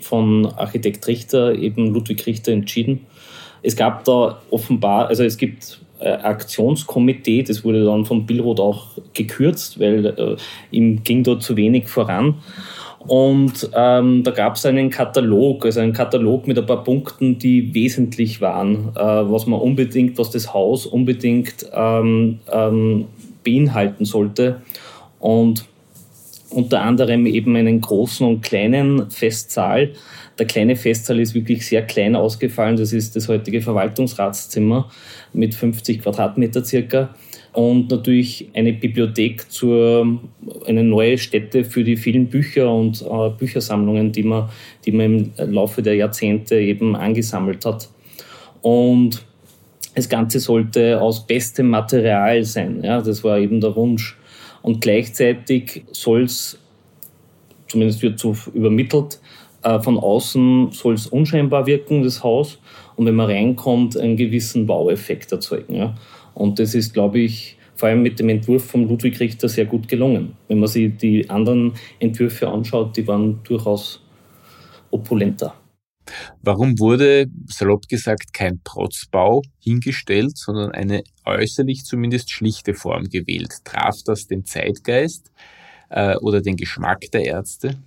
von 0.00 0.46
Architekt 0.46 1.06
Richter, 1.06 1.54
eben 1.54 1.92
Ludwig 1.92 2.26
Richter, 2.26 2.52
entschieden. 2.52 3.06
Es 3.62 3.74
gab 3.74 4.04
da 4.04 4.40
offenbar, 4.50 5.08
also 5.08 5.24
es 5.24 5.38
gibt 5.38 5.80
ein 5.98 6.20
Aktionskomitee, 6.20 7.42
das 7.42 7.64
wurde 7.64 7.84
dann 7.84 8.04
von 8.04 8.26
Billroth 8.26 8.60
auch 8.60 8.86
gekürzt, 9.14 9.80
weil 9.80 10.06
äh, 10.06 10.36
ihm 10.70 11.02
ging 11.02 11.24
dort 11.24 11.42
zu 11.42 11.56
wenig 11.56 11.88
voran. 11.88 12.34
Und 13.06 13.70
ähm, 13.74 14.22
da 14.24 14.30
gab 14.32 14.56
es 14.56 14.66
einen 14.66 14.90
Katalog, 14.90 15.64
also 15.64 15.80
einen 15.80 15.92
Katalog 15.92 16.48
mit 16.48 16.58
ein 16.58 16.66
paar 16.66 16.82
Punkten, 16.82 17.38
die 17.38 17.72
wesentlich 17.74 18.40
waren, 18.40 18.90
äh, 18.96 19.00
was 19.00 19.46
man 19.46 19.60
unbedingt, 19.60 20.18
was 20.18 20.30
das 20.30 20.52
Haus 20.52 20.86
unbedingt 20.86 21.66
ähm, 21.72 22.40
ähm, 22.52 23.06
beinhalten 23.44 24.04
sollte. 24.04 24.62
Und 25.20 25.64
unter 26.50 26.82
anderem 26.82 27.26
eben 27.26 27.56
einen 27.56 27.80
großen 27.80 28.26
und 28.26 28.40
kleinen 28.42 29.10
Festsaal. 29.10 29.92
Der 30.38 30.46
kleine 30.46 30.76
Festsaal 30.76 31.20
ist 31.20 31.34
wirklich 31.34 31.66
sehr 31.66 31.82
klein 31.82 32.16
ausgefallen. 32.16 32.76
Das 32.76 32.92
ist 32.92 33.16
das 33.16 33.28
heutige 33.28 33.60
Verwaltungsratszimmer 33.60 34.90
mit 35.32 35.54
50 35.54 36.02
Quadratmeter 36.02 36.64
circa 36.64 37.10
und 37.56 37.90
natürlich 37.90 38.50
eine 38.52 38.74
Bibliothek 38.74 39.50
zur 39.50 40.20
eine 40.66 40.84
neue 40.84 41.16
Stätte 41.16 41.64
für 41.64 41.84
die 41.84 41.96
vielen 41.96 42.26
Bücher 42.26 42.70
und 42.70 43.00
äh, 43.00 43.30
Büchersammlungen, 43.30 44.12
die 44.12 44.24
man, 44.24 44.50
die 44.84 44.92
man 44.92 45.32
im 45.38 45.52
Laufe 45.52 45.80
der 45.82 45.94
Jahrzehnte 45.94 46.60
eben 46.60 46.94
angesammelt 46.94 47.64
hat. 47.64 47.88
Und 48.60 49.24
das 49.94 50.10
Ganze 50.10 50.38
sollte 50.38 51.00
aus 51.00 51.26
bestem 51.26 51.70
Material 51.70 52.44
sein. 52.44 52.82
Ja, 52.84 53.00
das 53.00 53.24
war 53.24 53.38
eben 53.38 53.62
der 53.62 53.74
Wunsch. 53.74 54.18
Und 54.60 54.82
gleichzeitig 54.82 55.84
soll 55.92 56.24
es, 56.24 56.58
zumindest 57.68 58.02
wird 58.02 58.18
so 58.18 58.36
übermittelt, 58.52 59.18
äh, 59.62 59.80
von 59.80 59.98
außen 59.98 60.72
soll 60.72 60.92
es 60.92 61.06
unscheinbar 61.06 61.66
wirken, 61.66 62.02
das 62.02 62.22
Haus. 62.22 62.58
Und 62.96 63.06
wenn 63.06 63.14
man 63.14 63.30
reinkommt, 63.30 63.96
einen 63.96 64.18
gewissen 64.18 64.66
Baueffekt 64.66 65.32
erzeugen. 65.32 65.74
Ja. 65.74 65.94
Und 66.36 66.58
das 66.58 66.74
ist, 66.74 66.92
glaube 66.92 67.20
ich, 67.20 67.56
vor 67.76 67.88
allem 67.88 68.02
mit 68.02 68.18
dem 68.18 68.28
Entwurf 68.28 68.64
von 68.64 68.86
Ludwig 68.86 69.18
Richter 69.20 69.48
sehr 69.48 69.64
gut 69.64 69.88
gelungen. 69.88 70.36
Wenn 70.48 70.58
man 70.58 70.68
sich 70.68 70.94
die 70.96 71.28
anderen 71.30 71.72
Entwürfe 71.98 72.48
anschaut, 72.48 72.94
die 72.96 73.06
waren 73.06 73.40
durchaus 73.42 74.02
opulenter. 74.90 75.54
Warum 76.42 76.78
wurde, 76.78 77.26
salopp 77.46 77.88
gesagt, 77.88 78.34
kein 78.34 78.60
Protzbau 78.62 79.42
hingestellt, 79.58 80.36
sondern 80.36 80.72
eine 80.72 81.02
äußerlich 81.24 81.84
zumindest 81.84 82.30
schlichte 82.30 82.74
Form 82.74 83.04
gewählt? 83.04 83.64
Traf 83.64 83.96
das 84.04 84.26
den 84.26 84.44
Zeitgeist 84.44 85.32
äh, 85.88 86.16
oder 86.16 86.42
den 86.42 86.56
Geschmack 86.56 87.10
der 87.12 87.24
Ärzte? 87.24 87.78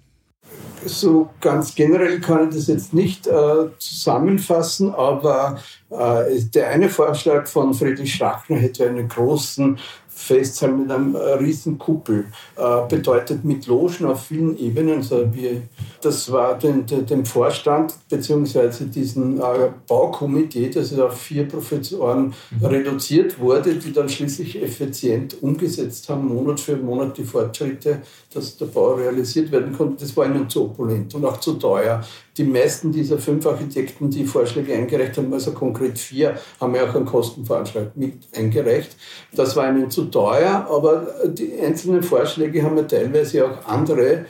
So 0.86 1.30
ganz 1.42 1.76
generell 1.76 2.22
kann 2.22 2.48
ich 2.48 2.56
das 2.56 2.68
jetzt 2.68 2.94
nicht 2.94 3.28
äh, 3.28 3.68
zusammenfassen, 3.80 4.94
aber 4.94 5.60
äh, 5.90 6.40
der 6.54 6.70
eine 6.70 6.90
Vorschlag 6.90 7.48
von 7.48 7.74
Friedrich 7.74 8.14
Schachner 8.14 8.56
hätte 8.58 8.88
einen 8.88 9.10
großen 9.10 9.78
Festsaal 10.20 10.74
mit 10.74 10.92
einem 10.92 11.16
äh, 11.16 11.20
riesen 11.36 11.78
Kuppel. 11.80 12.26
Äh, 12.58 12.88
bedeutet 12.90 13.46
mit 13.46 13.66
Logen 13.68 14.06
auf 14.06 14.26
vielen 14.26 14.58
Ebenen. 14.58 14.98
Also 14.98 15.34
wir, 15.34 15.62
das 16.02 16.30
war 16.32 16.58
den, 16.58 16.86
den, 16.86 17.06
dem 17.06 17.26
Vorstand 17.26 17.96
bzw. 18.10 18.86
diesen 18.86 19.40
äh, 19.40 19.70
Baukomitee, 19.88 20.70
das 20.70 20.98
auf 21.00 21.18
vier 21.18 21.48
Professoren 21.48 22.34
mhm. 22.52 22.66
reduziert 22.66 23.40
wurde, 23.40 23.76
die 23.76 23.94
dann 23.94 24.10
schließlich 24.10 24.62
effizient 24.62 25.42
umgesetzt 25.42 26.10
haben, 26.10 26.28
Monat 26.28 26.60
für 26.60 26.76
Monat 26.76 27.18
die 27.18 27.24
Fortschritte, 27.24 28.02
dass 28.34 28.58
der 28.58 28.66
Bau 28.66 28.96
realisiert 28.96 29.52
werden 29.52 29.72
konnte. 29.76 30.04
Das 30.04 30.16
war 30.18 30.26
ihnen 30.26 30.50
zu 30.50 30.66
opulent 30.66 31.16
und 31.16 31.24
auch 31.24 31.40
zu 31.40 31.54
teuer 31.54 32.04
die 32.40 32.46
meisten 32.46 32.94
dieser 32.94 33.20
fünf 33.20 33.46
Architekten, 33.46 34.10
die 34.10 34.24
Vorschläge 34.24 34.74
eingereicht 34.74 35.18
haben, 35.18 35.32
also 35.34 35.52
konkret 35.52 36.00
vier, 36.00 36.36
haben 36.60 36.74
ja 36.74 36.90
auch 36.90 36.96
einen 36.96 37.06
Kostenvoranschlag 37.06 37.96
mit 37.96 38.30
eingereicht. 38.36 38.96
Das 39.34 39.58
war 39.58 39.70
ihnen 39.70 39.92
zu 39.92 40.06
teuer, 40.06 40.66
aber 40.70 41.08
die 41.28 41.60
einzelnen 41.60 42.02
Vorschläge 42.02 42.64
haben 42.64 42.78
ja 42.78 42.84
teilweise 42.84 43.46
auch 43.46 43.68
andere 43.68 44.26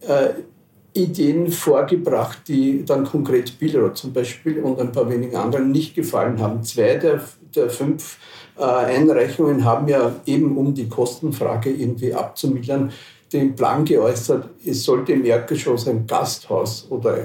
äh, 0.00 0.28
Ideen 0.92 1.50
vorgebracht, 1.50 2.42
die 2.48 2.84
dann 2.84 3.04
konkret 3.04 3.58
Billroth 3.58 3.96
zum 3.96 4.12
Beispiel 4.12 4.62
und 4.62 4.78
ein 4.78 4.92
paar 4.92 5.08
wenigen 5.08 5.36
anderen 5.36 5.72
nicht 5.72 5.94
gefallen 5.94 6.40
haben. 6.40 6.62
Zwei 6.62 6.96
der, 6.96 7.22
der 7.56 7.70
fünf 7.70 8.18
äh, 8.58 8.62
Einreichungen 8.62 9.64
haben 9.64 9.88
ja 9.88 10.14
eben, 10.26 10.56
um 10.58 10.74
die 10.74 10.88
Kostenfrage 10.88 11.70
irgendwie 11.70 12.12
abzumildern, 12.12 12.92
den 13.34 13.54
Plan 13.54 13.84
geäußert, 13.84 14.48
es 14.64 14.84
sollte 14.84 15.12
im 15.12 15.24
Erdgeschoss 15.24 15.88
ein 15.88 16.06
Gasthaus 16.06 16.86
oder 16.88 17.18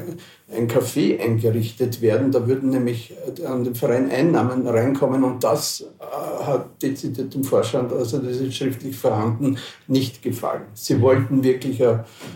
ein 0.52 0.68
Café 0.68 1.20
eingerichtet 1.20 2.02
werden. 2.02 2.32
Da 2.32 2.48
würden 2.48 2.72
nämlich 2.72 3.14
an 3.46 3.64
den 3.64 3.76
Verein 3.76 4.10
Einnahmen 4.10 4.68
reinkommen 4.68 5.24
und 5.24 5.44
das 5.44 5.86
äh, 6.00 6.44
hat 6.44 6.82
dezidiert 6.82 7.34
dem 7.34 7.44
Vorstand, 7.44 7.94
also 7.94 8.18
das 8.18 8.38
ist 8.38 8.56
schriftlich 8.56 8.96
vorhanden, 8.96 9.58
nicht 9.88 10.22
gefallen. 10.22 10.64
Sie 10.74 10.96
mhm. 10.96 11.02
wollten 11.02 11.44
wirklich, 11.44 11.82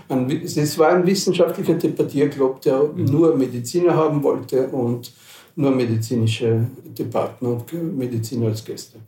ein, 0.09 0.29
es 0.29 0.77
war 0.77 0.89
ein 0.89 1.05
wissenschaftlicher 1.05 1.73
Debattierclub, 1.73 2.61
der 2.61 2.83
mhm. 2.83 3.05
nur 3.05 3.35
Mediziner 3.35 3.95
haben 3.95 4.21
wollte 4.23 4.67
und 4.67 5.11
nur 5.55 5.71
medizinische 5.71 6.67
Debatten 6.97 7.45
und 7.45 7.73
Mediziner 7.97 8.47
als 8.47 8.63
Gäste 8.63 8.99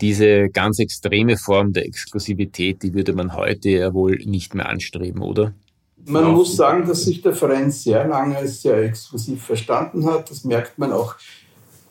diese 0.00 0.48
ganz 0.48 0.78
extreme 0.78 1.36
Form 1.36 1.72
der 1.72 1.86
Exklusivität, 1.86 2.82
die 2.82 2.94
würde 2.94 3.12
man 3.12 3.34
heute 3.34 3.70
ja 3.70 3.94
wohl 3.94 4.16
nicht 4.24 4.54
mehr 4.54 4.68
anstreben, 4.68 5.22
oder? 5.22 5.54
Man 6.06 6.32
muss 6.32 6.56
sagen, 6.56 6.86
dass 6.86 7.04
sich 7.04 7.20
der 7.20 7.34
Verein 7.34 7.70
sehr 7.70 8.06
lange 8.06 8.36
als 8.36 8.62
sehr 8.62 8.78
exklusiv 8.84 9.44
verstanden 9.44 10.06
hat. 10.06 10.30
Das 10.30 10.44
merkt 10.44 10.78
man 10.78 10.92
auch 10.92 11.16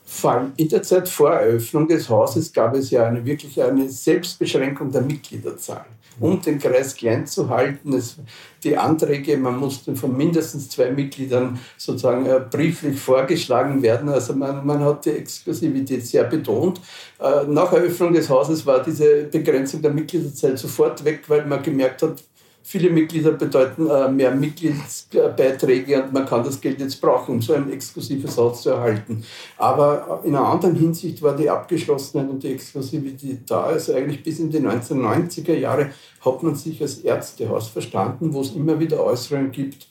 vor 0.10 0.32
allem 0.32 0.54
in 0.56 0.70
der 0.70 0.84
Zeit 0.84 1.10
vor 1.10 1.32
Eröffnung 1.32 1.88
des 1.88 2.10
Hauses 2.10 2.54
gab 2.54 2.74
es 2.76 2.90
ja 2.90 3.06
eine, 3.06 3.26
wirklich 3.26 3.62
eine 3.62 3.90
Selbstbeschränkung 3.90 4.90
der 4.92 5.02
Mitgliederzahl 5.02 5.86
um 6.20 6.42
den 6.42 6.60
Kreis 6.60 6.96
klein 6.96 7.28
zu 7.28 7.50
halten. 7.50 7.94
Es, 7.94 8.18
die 8.64 8.76
Anträge, 8.76 9.38
man 9.38 9.58
musste 9.58 9.96
von 9.96 10.16
mindestens 10.16 10.70
zwei 10.70 10.92
Mitgliedern 10.92 11.60
sozusagen 11.78 12.26
äh, 12.26 12.40
brieflich 12.50 13.00
vorgeschlagen 13.00 13.82
werden. 13.82 14.10
Also 14.10 14.34
man, 14.34 14.66
man 14.66 14.84
hat 14.84 15.06
die 15.06 15.12
Exklusivität 15.12 16.06
sehr 16.06 16.24
betont. 16.24 16.82
Äh, 17.20 17.46
nach 17.48 17.72
Eröffnung 17.72 18.14
des 18.14 18.30
Hauses 18.30 18.66
war 18.66 18.82
diese 18.82 19.26
Begrenzung 19.26 19.82
der 19.82 19.92
Mitgliederzeit 19.92 20.58
sofort 20.58 21.04
weg, 21.06 21.24
weil 21.28 21.46
man 21.46 21.62
gemerkt 21.62 22.02
hat, 22.02 22.24
Viele 22.70 22.90
Mitglieder 22.90 23.32
bedeuten 23.32 23.90
äh, 23.90 24.12
mehr 24.12 24.36
Mitgliedsbeiträge 24.36 26.04
und 26.04 26.12
man 26.12 26.26
kann 26.26 26.44
das 26.44 26.60
Geld 26.60 26.82
jetzt 26.82 27.00
brauchen, 27.00 27.36
um 27.36 27.42
so 27.42 27.54
ein 27.54 27.72
exklusives 27.72 28.38
Haus 28.38 28.64
zu 28.64 28.72
erhalten. 28.72 29.24
Aber 29.56 30.20
in 30.26 30.36
einer 30.36 30.50
anderen 30.50 30.76
Hinsicht 30.76 31.22
war 31.22 31.34
die 31.34 31.50
Abgeschlossenheit 31.50 32.30
und 32.30 32.44
die 32.44 32.52
Exklusivität 32.52 33.50
da. 33.50 33.64
Also 33.64 33.96
eigentlich 33.96 34.22
bis 34.22 34.40
in 34.40 34.50
die 34.50 34.60
1990er 34.60 35.54
Jahre 35.54 35.92
hat 36.20 36.44
man 36.44 36.56
sich 36.56 36.82
als 36.82 36.98
Ärztehaus 36.98 37.70
verstanden, 37.70 38.34
wo 38.34 38.42
es 38.42 38.52
immer 38.52 38.78
wieder 38.78 39.02
Äußerungen 39.02 39.54
gibt, 39.54 39.88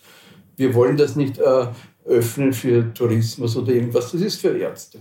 wir 0.59 0.75
wollen 0.75 0.99
das 0.99 1.16
nicht 1.16 1.38
äh, 1.38 1.68
öffnen 2.04 2.52
für 2.52 2.92
Tourismus 2.92 3.56
oder 3.56 3.73
irgendwas, 3.73 4.12
das 4.12 4.21
ist 4.21 4.38
für 4.38 4.54
Ärzte. 4.54 4.99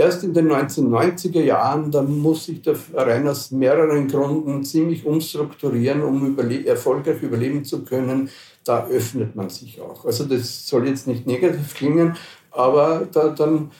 Erst 0.00 0.24
in 0.24 0.32
den 0.32 0.50
1990er 0.50 1.42
Jahren, 1.42 1.90
da 1.90 2.00
muss 2.00 2.46
sich 2.46 2.62
der 2.62 2.74
Verein 2.74 3.28
aus 3.28 3.50
mehreren 3.50 4.08
Gründen 4.08 4.64
ziemlich 4.64 5.04
umstrukturieren, 5.04 6.02
um 6.02 6.26
überle 6.26 6.64
erfolgreich 6.64 7.22
überleben 7.22 7.66
zu 7.66 7.84
können. 7.84 8.30
Da 8.64 8.86
öffnet 8.86 9.36
man 9.36 9.50
sich 9.50 9.78
auch. 9.78 10.06
Also 10.06 10.24
das 10.24 10.66
soll 10.66 10.88
jetzt 10.88 11.06
nicht 11.06 11.26
negativ 11.26 11.74
klingen, 11.74 12.16
aber 12.50 13.08
da, 13.12 13.28
dann 13.28 13.72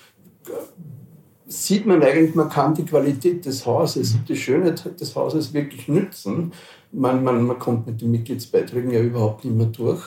sieht 1.47 1.87
man 1.87 2.03
eigentlich, 2.03 2.35
man 2.35 2.51
kann 2.51 2.75
die 2.75 2.85
Qualität 2.85 3.47
des 3.47 3.65
Hauses 3.65 4.15
und 4.15 4.29
die 4.29 4.37
Schönheit 4.37 5.01
des 5.01 5.17
Hauses 5.17 5.55
wirklich 5.55 5.89
nützen. 5.89 6.53
Man, 6.93 7.25
man, 7.25 7.47
man 7.47 7.59
kommt 7.59 7.87
mit 7.87 8.03
den 8.03 8.11
Mitgliedsbeiträgen 8.11 8.91
ja 8.91 9.01
überhaupt 9.01 9.47
nicht 9.47 9.57
mehr 9.57 9.69
durch. 9.69 10.03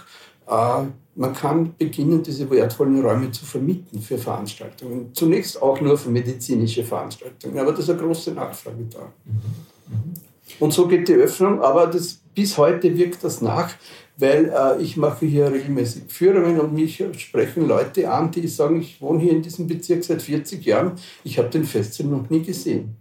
Äh, 0.48 0.84
man 1.16 1.34
kann 1.34 1.76
beginnen, 1.78 2.24
diese 2.24 2.50
wertvollen 2.50 3.02
Räume 3.02 3.32
zu 3.32 3.46
vermieten 3.46 4.02
für 4.02 4.18
Veranstaltungen. 4.18 5.12
Zunächst 5.14 5.62
auch 5.62 5.80
nur 5.80 5.98
für 5.98 6.10
medizinische 6.10 6.84
Veranstaltungen, 6.84 7.60
aber 7.60 7.72
da 7.72 7.80
ist 7.80 7.90
eine 7.90 8.00
große 8.00 8.32
Nachfrage 8.32 8.86
da. 8.92 9.12
Und 10.60 10.74
so 10.74 10.88
geht 10.88 11.08
die 11.08 11.14
Öffnung, 11.14 11.62
aber 11.62 11.88
das, 11.88 12.20
bis 12.34 12.58
heute 12.58 12.96
wirkt 12.98 13.24
das 13.24 13.42
nach, 13.42 13.70
weil 14.18 14.52
äh, 14.56 14.82
ich 14.82 14.98
mache 14.98 15.26
hier 15.26 15.52
regelmäßig 15.52 16.04
Führungen 16.08 16.60
und 16.60 16.74
mich 16.74 17.04
sprechen 17.18 17.68
Leute 17.68 18.12
an, 18.12 18.32
die 18.32 18.48
sagen, 18.48 18.82
ich 18.82 19.02
wohne 19.02 19.20
hier 19.20 19.32
in 19.32 19.42
diesem 19.42 19.68
Bezirk 19.68 20.04
seit 20.04 20.22
40 20.22 20.64
Jahren, 20.66 20.94
ich 21.24 21.38
habe 21.38 21.50
den 21.50 21.64
Festsaal 21.64 22.08
noch 22.08 22.30
nie 22.30 22.42
gesehen. 22.42 22.96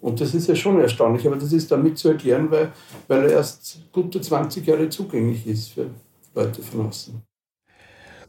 Und 0.00 0.20
das 0.20 0.34
ist 0.34 0.48
ja 0.48 0.56
schon 0.56 0.80
erstaunlich, 0.80 1.24
aber 1.26 1.36
das 1.36 1.52
ist 1.52 1.70
damit 1.70 1.96
zu 1.96 2.08
erklären, 2.08 2.50
weil, 2.50 2.72
weil 3.06 3.22
er 3.22 3.30
erst 3.30 3.80
gute 3.92 4.20
20 4.20 4.66
Jahre 4.66 4.88
zugänglich 4.88 5.46
ist 5.46 5.68
für 5.68 5.90
Leute 6.34 6.62
von 6.62 6.86
außen. 6.86 7.22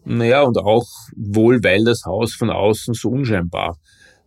Naja, 0.05 0.41
und 0.41 0.57
auch 0.57 0.87
wohl, 1.15 1.63
weil 1.63 1.83
das 1.85 2.03
Haus 2.05 2.33
von 2.33 2.49
außen 2.49 2.93
so 2.93 3.09
unscheinbar 3.09 3.77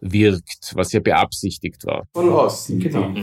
wirkt, 0.01 0.73
was 0.75 0.93
ja 0.93 1.01
beabsichtigt 1.01 1.85
war. 1.85 2.07
Von 2.15 2.31
außen, 2.31 2.79
genau. 2.79 3.15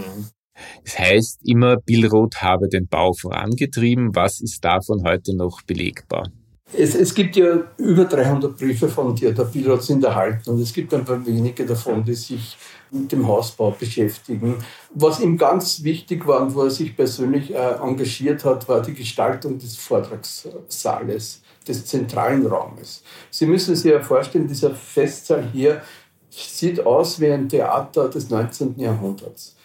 Das 0.83 0.99
heißt 0.99 1.41
immer, 1.45 1.77
Billroth 1.77 2.41
habe 2.41 2.67
den 2.69 2.87
Bau 2.87 3.13
vorangetrieben. 3.13 4.15
Was 4.15 4.39
ist 4.39 4.63
davon 4.63 5.03
heute 5.03 5.35
noch 5.35 5.61
belegbar? 5.63 6.29
Es, 6.75 6.95
es, 6.95 7.13
gibt 7.13 7.35
ja 7.35 7.63
über 7.77 8.05
300 8.05 8.57
Briefe 8.57 8.89
von 8.89 9.15
dir, 9.15 9.33
der 9.33 9.43
Billroth 9.43 9.83
sind 9.83 10.03
erhalten 10.03 10.49
und 10.49 10.59
es 10.59 10.73
gibt 10.73 10.93
ein 10.93 11.05
paar 11.05 11.23
wenige 11.25 11.65
davon, 11.65 12.03
die 12.03 12.15
sich 12.15 12.57
mit 12.89 13.11
dem 13.11 13.27
Hausbau 13.27 13.71
beschäftigen. 13.71 14.55
Was 14.93 15.19
ihm 15.19 15.37
ganz 15.37 15.83
wichtig 15.83 16.25
war 16.25 16.41
und 16.41 16.55
wo 16.55 16.63
er 16.63 16.69
sich 16.69 16.95
persönlich 16.95 17.53
äh, 17.53 17.75
engagiert 17.81 18.43
hat, 18.45 18.67
war 18.67 18.81
die 18.81 18.93
Gestaltung 18.93 19.59
des 19.59 19.75
Vortragssaales 19.77 21.41
des 21.67 21.85
zentralen 21.85 22.45
Raumes. 22.45 23.03
Sie 23.29 23.45
müssen 23.45 23.75
sich 23.75 23.91
ja 23.91 24.01
vorstellen, 24.01 24.47
dieser 24.47 24.73
Festsaal 24.73 25.49
hier 25.51 25.81
sieht 26.29 26.85
aus 26.85 27.19
wie 27.19 27.31
ein 27.31 27.47
Theater 27.47 28.09
des 28.09 28.29
19. 28.29 28.79
Jahrhunderts. 28.79 29.55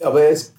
Aber 0.00 0.22
er 0.22 0.30
ist 0.30 0.55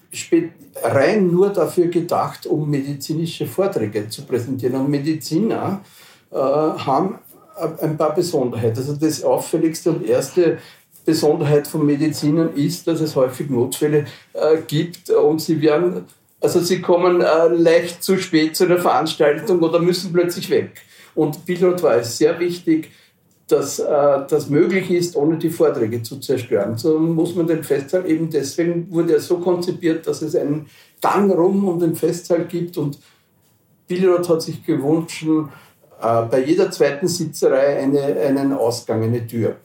rein 0.82 1.30
nur 1.30 1.50
dafür 1.50 1.88
gedacht, 1.88 2.46
um 2.46 2.68
medizinische 2.68 3.46
Vorträge 3.46 4.08
zu 4.08 4.22
präsentieren. 4.22 4.76
Und 4.76 4.90
Mediziner 4.90 5.82
äh, 6.30 6.36
haben 6.36 7.18
ein 7.80 7.96
paar 7.96 8.14
Besonderheiten. 8.14 8.78
Also 8.78 8.94
das 8.94 9.22
auffälligste 9.22 9.90
und 9.90 10.06
erste 10.06 10.58
Besonderheit 11.04 11.66
von 11.66 11.86
Medizinern 11.86 12.54
ist, 12.54 12.86
dass 12.86 13.00
es 13.00 13.16
häufig 13.16 13.48
Notfälle 13.48 14.04
äh, 14.34 14.58
gibt 14.66 15.10
und 15.10 15.40
sie 15.40 15.60
werden, 15.60 16.04
also 16.40 16.60
sie 16.60 16.82
kommen 16.82 17.20
äh, 17.20 17.48
leicht 17.48 18.02
zu 18.02 18.18
spät 18.18 18.56
zu 18.56 18.66
der 18.66 18.78
Veranstaltung 18.78 19.60
oder 19.60 19.78
müssen 19.78 20.12
plötzlich 20.12 20.50
weg. 20.50 20.82
Und 21.14 21.46
Bildrot 21.46 21.82
war 21.82 21.96
es 21.96 22.18
sehr 22.18 22.38
wichtig, 22.38 22.90
dass 23.48 23.78
äh, 23.78 23.86
das 24.28 24.50
möglich 24.50 24.90
ist, 24.90 25.16
ohne 25.16 25.38
die 25.38 25.50
Vorträge 25.50 26.02
zu 26.02 26.18
zerstören. 26.20 26.76
So 26.76 26.98
muss 26.98 27.34
man 27.34 27.46
den 27.46 27.64
Festsaal 27.64 28.08
eben 28.08 28.30
deswegen 28.30 28.90
wurde 28.92 29.14
er 29.14 29.20
so 29.20 29.38
konzipiert, 29.38 30.06
dass 30.06 30.22
es 30.22 30.36
einen 30.36 30.66
Gang 31.00 31.32
rum 31.32 31.66
um 31.66 31.80
den 31.80 31.96
Festsaal 31.96 32.44
gibt 32.44 32.76
und 32.76 32.98
Billroth 33.86 34.28
hat 34.28 34.42
sich 34.42 34.64
gewünscht, 34.64 35.24
äh, 35.24 36.22
bei 36.30 36.44
jeder 36.44 36.70
zweiten 36.70 37.08
Sitzerei 37.08 37.78
eine, 37.78 38.02
einen 38.02 38.52
Ausgang, 38.52 39.02
eine 39.02 39.26
Tür, 39.26 39.56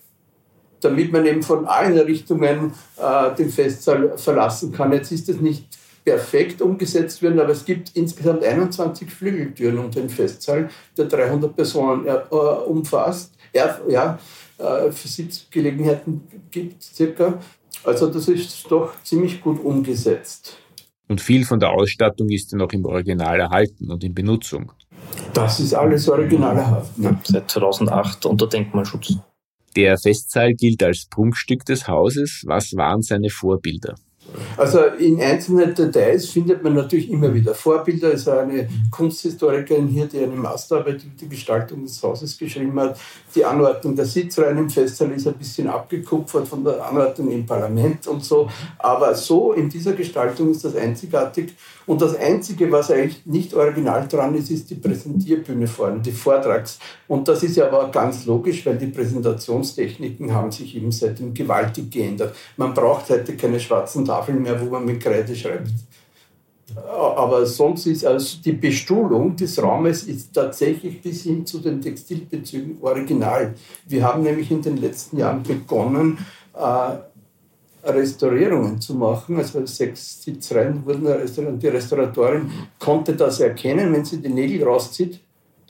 damit 0.79 1.11
man 1.11 1.25
eben 1.25 1.43
von 1.43 1.65
allen 1.65 1.97
Richtungen 1.97 2.73
äh, 2.97 3.35
den 3.35 3.49
Festsaal 3.49 4.17
verlassen 4.17 4.71
kann. 4.71 4.93
Jetzt 4.93 5.11
ist 5.11 5.27
es 5.27 5.41
nicht 5.41 5.65
perfekt 6.05 6.61
umgesetzt 6.61 7.21
werden, 7.21 7.39
aber 7.39 7.51
es 7.51 7.65
gibt 7.65 7.95
insgesamt 7.95 8.43
21 8.43 9.09
Flügeltüren 9.09 9.77
um 9.77 9.91
den 9.91 10.09
Festsaal, 10.09 10.69
der 10.97 11.05
300 11.05 11.55
Personen 11.55 12.07
äh, 12.07 12.35
umfasst. 12.67 13.33
Er, 13.53 13.81
ja, 13.88 14.19
äh, 14.57 14.91
für 14.91 15.07
Sitzgelegenheiten 15.07 16.22
gibt 16.51 16.83
circa. 16.83 17.39
Also 17.83 18.07
das 18.07 18.27
ist 18.27 18.65
doch 18.69 19.01
ziemlich 19.03 19.41
gut 19.41 19.63
umgesetzt. 19.63 20.57
Und 21.07 21.22
viel 21.22 21.45
von 21.45 21.60
der 21.60 21.69
Ausstattung 21.69 22.29
ist 22.29 22.51
ja 22.51 22.57
noch 22.57 22.72
im 22.72 22.86
Original 22.86 23.39
erhalten 23.39 23.91
und 23.91 24.03
in 24.03 24.13
Benutzung. 24.13 24.72
Das 25.33 25.60
ist 25.60 25.74
alles 25.74 26.10
original 26.10 26.57
erhalten. 26.57 27.03
Ja. 27.03 27.19
Seit 27.24 27.51
2008 27.51 28.25
unter 28.25 28.48
Denkmalschutz. 28.48 29.17
Der 29.75 29.98
Festsaal 29.98 30.53
gilt 30.53 30.81
als 30.83 31.07
Prunkstück 31.10 31.65
des 31.65 31.88
Hauses. 31.88 32.43
Was 32.45 32.75
waren 32.75 33.01
seine 33.01 33.29
Vorbilder? 33.29 33.95
Also 34.58 34.80
in 35.00 35.22
einzelnen 35.22 35.74
Details 35.75 36.30
findet 36.30 36.63
man 36.63 36.75
natürlich 36.75 37.10
immer 37.10 37.34
wieder 37.34 37.53
Vorbilder. 37.53 38.13
Es 38.13 38.25
war 38.25 38.42
eine 38.42 38.68
Kunsthistorikerin 38.92 39.88
hier, 39.88 40.06
die 40.06 40.20
eine 40.20 40.36
Masterarbeit 40.36 41.03
über 41.03 41.13
die 41.20 41.30
Gestaltung 41.30 41.84
des 41.84 42.01
Hauses 42.01 42.38
geschrieben 42.38 42.80
hat. 42.80 43.00
Die 43.36 43.44
Anordnung 43.44 43.96
der 43.96 44.06
Sitzreihen 44.06 44.58
im 44.58 44.70
Festsaal 44.70 45.12
ist 45.12 45.27
ein 45.27 45.36
bisschen 45.36 45.68
abgekupfert 45.68 46.48
von 46.48 46.63
der 46.63 46.86
Anordnung 46.86 47.32
im 47.32 47.46
Parlament 47.46 48.08
und 48.08 48.24
so. 48.24 48.50
Aber 48.80 49.13
so 49.15 49.53
in 49.53 49.70
dieser 49.70 49.94
Gestaltung 49.94 50.51
ist 50.51 50.63
das 50.65 50.75
einzigartig. 50.75 51.53
Und 51.85 52.01
das 52.01 52.15
Einzige, 52.15 52.71
was 52.71 52.91
eigentlich 52.91 53.25
nicht 53.25 53.53
original 53.53 54.07
dran 54.07 54.35
ist, 54.35 54.49
ist 54.51 54.69
die 54.69 54.75
Präsentierbühne 54.75 55.67
vorne, 55.67 55.99
die 55.99 56.11
Vortrags. 56.11 56.79
Und 57.07 57.27
das 57.27 57.43
ist 57.43 57.57
ja 57.57 57.67
aber 57.67 57.89
ganz 57.91 58.25
logisch, 58.25 58.65
weil 58.65 58.77
die 58.77 58.87
Präsentationstechniken 58.87 60.33
haben 60.33 60.51
sich 60.51 60.75
eben 60.75 60.91
seitdem 60.91 61.33
gewaltig 61.33 61.91
geändert. 61.91 62.35
Man 62.57 62.73
braucht 62.73 63.09
heute 63.09 63.35
keine 63.35 63.59
schwarzen 63.59 64.05
Tafeln 64.05 64.41
mehr, 64.41 64.59
wo 64.61 64.65
man 64.65 64.85
mit 64.85 65.01
Kreide 65.01 65.35
schreibt. 65.35 65.69
Aber 66.75 67.45
sonst 67.45 67.85
ist 67.85 68.05
also 68.05 68.37
die 68.43 68.53
Bestuhlung 68.53 69.35
des 69.35 69.61
Raumes 69.61 70.03
ist 70.03 70.33
tatsächlich 70.33 71.01
bis 71.01 71.23
hin 71.23 71.45
zu 71.45 71.59
den 71.59 71.81
Textilbezügen 71.81 72.77
original. 72.81 73.53
Wir 73.85 74.03
haben 74.03 74.23
nämlich 74.23 74.49
in 74.49 74.61
den 74.61 74.77
letzten 74.77 75.17
Jahren 75.17 75.43
begonnen, 75.43 76.17
äh, 76.55 76.95
Restaurierungen 77.83 78.79
zu 78.79 78.95
machen. 78.95 79.37
Also 79.37 79.65
sechs 79.65 80.23
Sitzreihen 80.23 80.85
wurden 80.85 81.05
restauriert. 81.07 81.61
Die 81.61 81.67
Restauratorin 81.67 82.49
konnte 82.79 83.13
das 83.13 83.39
erkennen. 83.39 83.93
Wenn 83.93 84.05
sie 84.05 84.21
die 84.21 84.29
Nägel 84.29 84.63
rauszieht, 84.63 85.19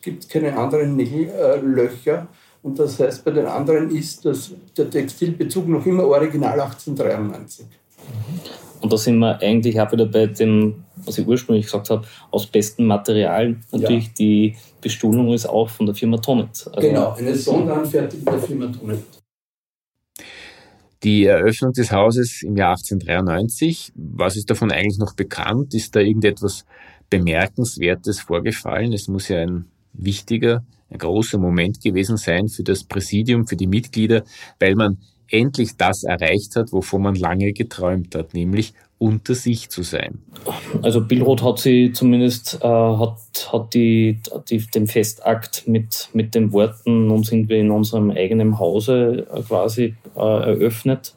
gibt 0.01 0.23
es 0.23 0.29
keine 0.29 0.55
anderen 0.55 0.95
Nägellöcher. 0.95 2.27
Und 2.61 2.79
das 2.79 2.99
heißt, 2.99 3.25
bei 3.25 3.31
den 3.31 3.45
anderen 3.45 3.93
ist 3.93 4.23
das, 4.25 4.51
der 4.77 4.89
Textilbezug 4.89 5.67
noch 5.67 5.85
immer 5.85 6.05
original 6.05 6.59
1893. 6.59 7.65
Und 8.81 8.91
da 8.91 8.97
sind 8.97 9.17
wir 9.19 9.39
eigentlich 9.41 9.79
auch 9.79 9.91
wieder 9.91 10.05
bei 10.05 10.27
dem, 10.27 10.83
was 11.05 11.17
ich 11.17 11.27
ursprünglich 11.27 11.65
gesagt 11.65 11.89
habe, 11.89 12.05
aus 12.31 12.45
besten 12.45 12.85
Materialien. 12.85 13.63
Natürlich, 13.71 14.07
ja. 14.07 14.11
die 14.17 14.55
Bestuhlung 14.81 15.33
ist 15.33 15.45
auch 15.45 15.69
von 15.69 15.85
der 15.85 15.95
Firma 15.95 16.17
Tonnet. 16.17 16.69
Also 16.73 16.87
genau, 16.87 17.13
eine 17.13 17.35
Sonderanfertigung 17.35 18.25
der 18.25 18.41
Firma 18.41 18.67
Tonnet. 18.67 19.03
Die 21.03 21.25
Eröffnung 21.25 21.73
des 21.73 21.91
Hauses 21.91 22.43
im 22.43 22.55
Jahr 22.55 22.77
1893, 22.77 23.91
was 23.93 24.37
ist 24.37 24.49
davon 24.49 24.71
eigentlich 24.71 24.99
noch 24.99 25.15
bekannt? 25.15 25.73
Ist 25.73 25.97
da 25.97 25.99
irgendetwas 25.99 26.65
Bemerkenswertes 27.09 28.21
vorgefallen? 28.21 28.93
Es 28.93 29.09
muss 29.09 29.27
ja 29.27 29.39
ein 29.39 29.65
wichtiger, 29.91 30.63
ein 30.89 30.99
großer 30.99 31.39
Moment 31.39 31.81
gewesen 31.81 32.15
sein 32.15 32.47
für 32.47 32.63
das 32.63 32.85
Präsidium, 32.85 33.47
für 33.47 33.57
die 33.57 33.67
Mitglieder, 33.67 34.23
weil 34.59 34.75
man 34.75 34.97
endlich 35.27 35.75
das 35.75 36.03
erreicht 36.03 36.55
hat, 36.55 36.71
wovon 36.71 37.01
man 37.01 37.15
lange 37.15 37.51
geträumt 37.51 38.15
hat, 38.15 38.33
nämlich 38.33 38.73
unter 39.03 39.35
sich 39.35 39.69
zu 39.69 39.83
sein. 39.83 40.19
Also 40.81 41.01
Billroth 41.01 41.43
hat 41.43 41.59
sie 41.59 41.91
zumindest 41.91 42.59
äh, 42.61 42.67
hat, 42.67 43.49
hat 43.51 43.73
die, 43.73 44.19
die, 44.49 44.59
den 44.59 44.87
Festakt 44.87 45.67
mit, 45.67 46.07
mit 46.13 46.33
den 46.35 46.53
Worten, 46.53 47.07
nun 47.07 47.23
sind 47.23 47.49
wir 47.49 47.57
in 47.57 47.69
unserem 47.69 48.11
eigenen 48.11 48.59
Hause 48.59 49.27
äh, 49.29 49.41
quasi 49.41 49.95
äh, 50.15 50.19
eröffnet. 50.19 51.15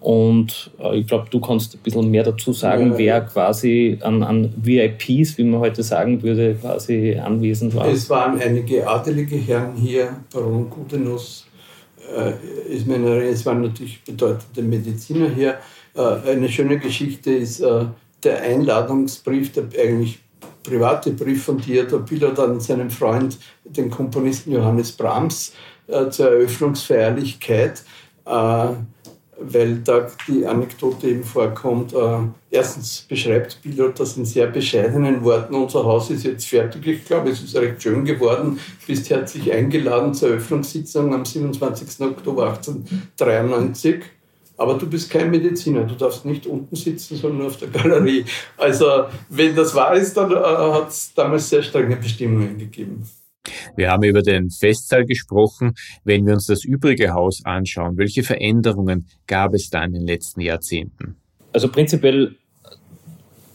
Und 0.00 0.72
äh, 0.80 0.98
ich 0.98 1.06
glaube, 1.06 1.26
du 1.30 1.40
kannst 1.40 1.76
ein 1.76 1.80
bisschen 1.84 2.10
mehr 2.10 2.24
dazu 2.24 2.52
sagen, 2.52 2.92
ja, 2.92 2.98
wer 2.98 3.20
quasi 3.20 3.96
an, 4.02 4.24
an 4.24 4.52
VIPs, 4.56 5.38
wie 5.38 5.44
man 5.44 5.60
heute 5.60 5.84
sagen 5.84 6.20
würde, 6.20 6.56
quasi 6.56 7.16
anwesend 7.16 7.76
war. 7.76 7.86
Es 7.86 8.10
waren 8.10 8.40
einige 8.40 8.86
adelige 8.88 9.36
Herren 9.36 9.76
hier, 9.76 10.16
Baron 10.32 10.68
Gudenus, 10.68 11.46
äh, 12.16 12.74
ist 12.74 12.88
meine, 12.88 13.22
es 13.22 13.46
waren 13.46 13.62
natürlich 13.62 14.02
bedeutende 14.02 14.62
Mediziner 14.62 15.28
hier. 15.28 15.58
Äh, 15.94 16.30
eine 16.30 16.48
schöne 16.48 16.78
Geschichte 16.78 17.32
ist 17.32 17.60
äh, 17.60 17.86
der 18.22 18.42
Einladungsbrief, 18.42 19.52
der 19.52 19.64
eigentlich 19.80 20.20
private 20.62 21.10
Brief 21.10 21.44
von 21.44 21.58
dir, 21.58 21.84
der 21.84 21.98
Pilot 21.98 22.38
an 22.38 22.58
seinen 22.60 22.90
Freund, 22.90 23.38
den 23.64 23.90
Komponisten 23.90 24.52
Johannes 24.52 24.92
Brahms, 24.92 25.52
zur 25.86 26.30
Eröffnungsfeierlichkeit 26.30 27.82
weil 29.38 29.76
da 29.78 30.08
die 30.28 30.46
Anekdote 30.46 31.08
eben 31.08 31.24
vorkommt. 31.24 31.92
Äh, 31.92 32.18
erstens 32.50 33.02
beschreibt 33.08 33.60
Pilot 33.62 34.00
das 34.00 34.16
in 34.16 34.24
sehr 34.24 34.46
bescheidenen 34.46 35.22
Worten. 35.24 35.54
Unser 35.54 35.84
Haus 35.84 36.10
ist 36.10 36.24
jetzt 36.24 36.46
fertig. 36.46 36.86
Ich 36.86 37.04
glaube, 37.04 37.30
es 37.30 37.42
ist 37.42 37.56
recht 37.56 37.82
schön 37.82 38.04
geworden. 38.04 38.58
Du 38.80 38.86
bist 38.86 39.10
herzlich 39.10 39.52
eingeladen 39.52 40.14
zur 40.14 40.30
Eröffnungssitzung 40.30 41.14
am 41.14 41.24
27. 41.24 42.00
Oktober 42.00 42.48
1893. 42.48 44.02
Aber 44.56 44.74
du 44.74 44.88
bist 44.88 45.10
kein 45.10 45.30
Mediziner, 45.30 45.84
du 45.84 45.94
darfst 45.94 46.24
nicht 46.24 46.46
unten 46.46 46.76
sitzen, 46.76 47.16
sondern 47.16 47.38
nur 47.38 47.46
auf 47.48 47.56
der 47.56 47.68
Galerie. 47.68 48.24
Also, 48.56 49.06
wenn 49.28 49.56
das 49.56 49.74
wahr 49.74 49.94
ist, 49.94 50.16
dann 50.16 50.30
äh, 50.30 50.34
hat 50.36 50.88
es 50.90 51.12
damals 51.14 51.50
sehr 51.50 51.62
strenge 51.62 51.96
Bestimmungen 51.96 52.56
gegeben. 52.56 53.04
Wir 53.76 53.90
haben 53.90 54.04
über 54.04 54.22
den 54.22 54.50
Festsaal 54.50 55.04
gesprochen. 55.04 55.74
Wenn 56.04 56.24
wir 56.24 56.34
uns 56.34 56.46
das 56.46 56.64
übrige 56.64 57.12
Haus 57.12 57.42
anschauen, 57.44 57.96
welche 57.96 58.22
Veränderungen 58.22 59.06
gab 59.26 59.54
es 59.54 59.70
da 59.70 59.84
in 59.84 59.92
den 59.92 60.06
letzten 60.06 60.40
Jahrzehnten? 60.40 61.16
Also 61.52 61.68
prinzipiell, 61.68 62.36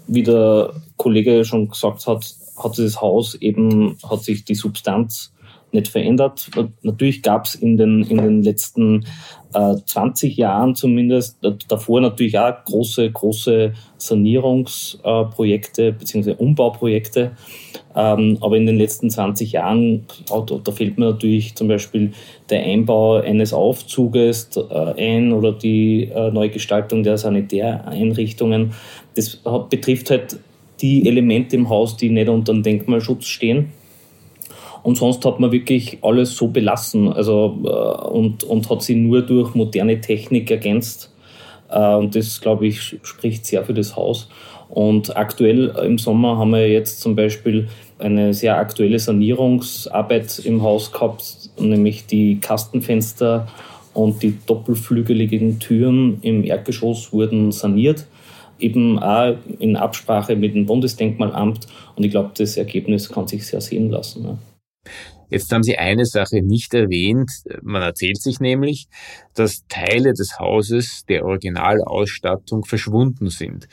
wie 0.08 0.24
der 0.24 0.74
Kollege 0.98 1.44
schon 1.46 1.70
gesagt 1.70 2.06
hat, 2.08 2.36
hat 2.58 2.78
das 2.78 3.02
Haus 3.02 3.36
eben, 3.36 3.98
hat 4.04 4.24
sich 4.24 4.44
die 4.44 4.56
Substanz 4.56 5.34
nicht 5.72 5.88
verändert. 5.88 6.50
Natürlich 6.82 7.22
gab 7.22 7.46
es 7.46 7.56
in 7.56 7.78
den, 7.78 8.04
in 8.04 8.18
den 8.18 8.44
letzten 8.44 9.06
äh, 9.54 9.76
20 9.86 10.38
Jahren 10.38 10.76
zumindest, 10.76 11.38
davor 11.68 12.02
natürlich 12.02 12.38
auch 12.38 12.54
große, 12.66 13.10
große 13.12 13.74
Sanierungsprojekte 13.98 15.88
äh, 15.88 15.92
bzw. 15.92 16.36
Umbauprojekte. 16.38 17.32
Ähm, 17.96 18.38
aber 18.42 18.58
in 18.58 18.66
den 18.66 18.78
letzten 18.78 19.10
20 19.10 19.52
Jahren, 19.54 20.06
da 20.28 20.72
fällt 20.72 20.98
mir 20.98 21.12
natürlich 21.12 21.56
zum 21.56 21.68
Beispiel 21.68 22.12
der 22.50 22.64
Einbau 22.64 23.16
eines 23.16 23.54
Aufzuges 23.54 24.50
äh, 24.56 25.16
ein 25.16 25.34
oder 25.34 25.52
die 25.52 26.10
äh, 26.14 26.32
Neugestaltung 26.32 27.04
der 27.04 27.18
Sanitäreinrichtungen. 27.18 28.74
Das 29.16 29.40
betrifft 29.70 30.12
halt 30.12 30.40
die 30.82 31.08
Elemente 31.08 31.56
im 31.56 31.70
Haus, 31.70 31.98
die 31.98 32.10
nicht 32.10 32.30
unter 32.30 32.54
dem 32.54 32.64
Denkmalschutz 32.64 33.26
stehen. 33.26 33.72
Und 34.90 34.96
sonst 34.96 35.24
hat 35.24 35.40
man 35.40 35.52
wirklich 35.52 36.00
alles 36.02 36.36
so 36.36 36.48
belassen 36.48 37.14
also, 37.14 37.60
äh, 37.64 38.08
und, 38.08 38.44
und 38.44 38.68
hat 38.72 38.82
sie 38.82 38.96
nur 38.96 39.22
durch 39.22 39.54
moderne 39.54 40.02
Technik 40.02 40.50
ergänzt. 40.50 41.14
Äh, 41.70 41.94
und 41.94 42.16
das, 42.16 42.42
glaube 42.42 42.66
ich, 42.66 42.98
spricht 43.04 43.46
sehr 43.46 43.64
für 43.64 43.76
das 43.76 43.96
Haus. 43.96 44.30
Und 44.68 45.16
aktuell 45.16 45.76
im 45.86 46.00
Sommer 46.00 46.40
haben 46.40 46.54
wir 46.54 46.68
jetzt 46.68 47.02
zum 47.02 47.16
Beispiel 47.16 47.68
eine 48.00 48.34
sehr 48.34 48.58
aktuelle 48.58 48.98
Sanierungsarbeit 48.98 50.40
im 50.40 50.64
Haus 50.64 50.92
gehabt, 50.92 51.52
nämlich 51.60 52.08
die 52.08 52.40
Kastenfenster 52.40 53.48
und 53.94 54.24
die 54.24 54.40
doppelflügeligen 54.48 55.60
Türen 55.60 56.18
im 56.24 56.44
Erdgeschoss 56.44 57.14
wurden 57.14 57.52
saniert, 57.52 58.08
eben 58.58 58.98
auch 58.98 59.36
in 59.60 59.76
Absprache 59.76 60.36
mit 60.36 60.56
dem 60.56 60.66
Bundesdenkmalamt. 60.66 61.68
Und 61.96 62.04
ich 62.04 62.10
glaube, 62.10 62.32
das 62.36 62.58
Ergebnis 62.58 63.08
kann 63.08 63.28
sich 63.28 63.46
sehr 63.46 63.62
sehen 63.62 63.92
lassen. 63.92 64.24
Ja. 64.24 64.38
Jetzt 65.30 65.52
haben 65.52 65.64
Sie 65.64 65.78
eine 65.78 66.06
Sache 66.06 66.42
nicht 66.42 66.74
erwähnt. 66.74 67.32
Man 67.62 67.84
erzählt 67.84 68.22
sich 68.22 68.40
nämlich, 68.40 68.88
dass 69.36 69.64
Teile 69.70 70.14
des 70.14 70.40
Hauses 70.40 71.06
der 71.08 71.24
Originalausstattung 71.24 72.66
verschwunden 72.66 73.30
sind. 73.30 73.68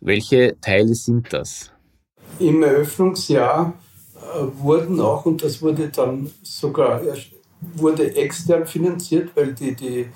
Welche 0.00 0.56
Teile 0.60 0.94
sind 0.94 1.32
das? 1.32 1.72
Im 2.38 2.62
Eröffnungsjahr 2.62 3.74
äh, 4.16 4.62
wurden 4.62 5.00
auch, 5.00 5.24
und 5.24 5.42
das 5.42 5.62
wurde 5.62 5.88
dann 5.88 6.30
sogar 6.42 7.02
wurde 7.74 8.14
extern 8.16 8.66
finanziert, 8.66 9.30
weil 9.34 9.54
die, 9.54 9.74
die, 9.74 10.06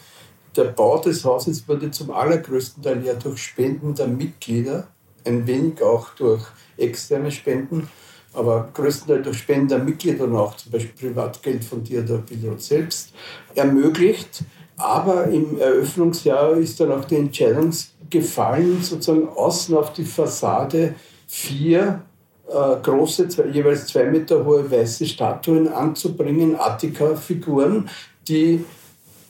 der 0.56 0.64
Bau 0.64 0.98
des 0.98 1.24
Hauses 1.24 1.66
wurde 1.68 1.90
zum 1.90 2.10
allergrößten 2.10 2.82
Teil 2.82 3.04
ja 3.04 3.14
durch 3.14 3.42
Spenden 3.42 3.94
der 3.94 4.08
Mitglieder, 4.08 4.88
ein 5.26 5.46
wenig 5.46 5.82
auch 5.82 6.14
durch 6.14 6.42
externe 6.76 7.30
Spenden 7.30 7.88
aber 8.34 8.68
größtenteils 8.74 9.24
durch 9.24 9.38
Spender, 9.38 9.78
Mitglieder 9.78 10.24
und 10.24 10.36
auch 10.36 10.56
zum 10.56 10.72
Beispiel 10.72 11.10
Privatgeld 11.10 11.64
von 11.64 11.82
dir, 11.82 12.02
der 12.02 12.18
Pilot 12.18 12.60
selbst, 12.60 13.12
ermöglicht. 13.54 14.42
Aber 14.76 15.24
im 15.28 15.58
Eröffnungsjahr 15.58 16.56
ist 16.56 16.80
dann 16.80 16.92
auch 16.92 17.04
die 17.04 17.16
Entscheidung 17.16 17.70
gefallen, 18.10 18.82
sozusagen 18.82 19.28
außen 19.28 19.76
auf 19.76 19.92
die 19.92 20.04
Fassade 20.04 20.94
vier 21.28 22.02
äh, 22.48 22.76
große, 22.82 23.28
zwei, 23.28 23.46
jeweils 23.46 23.86
zwei 23.86 24.04
Meter 24.04 24.44
hohe 24.44 24.68
weiße 24.70 25.06
Statuen 25.06 25.68
anzubringen, 25.68 26.56
Attika-Figuren, 26.56 27.88
die 28.28 28.64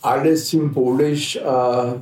alle 0.01 0.37
symbolisch 0.37 1.37
äh, 1.37 1.93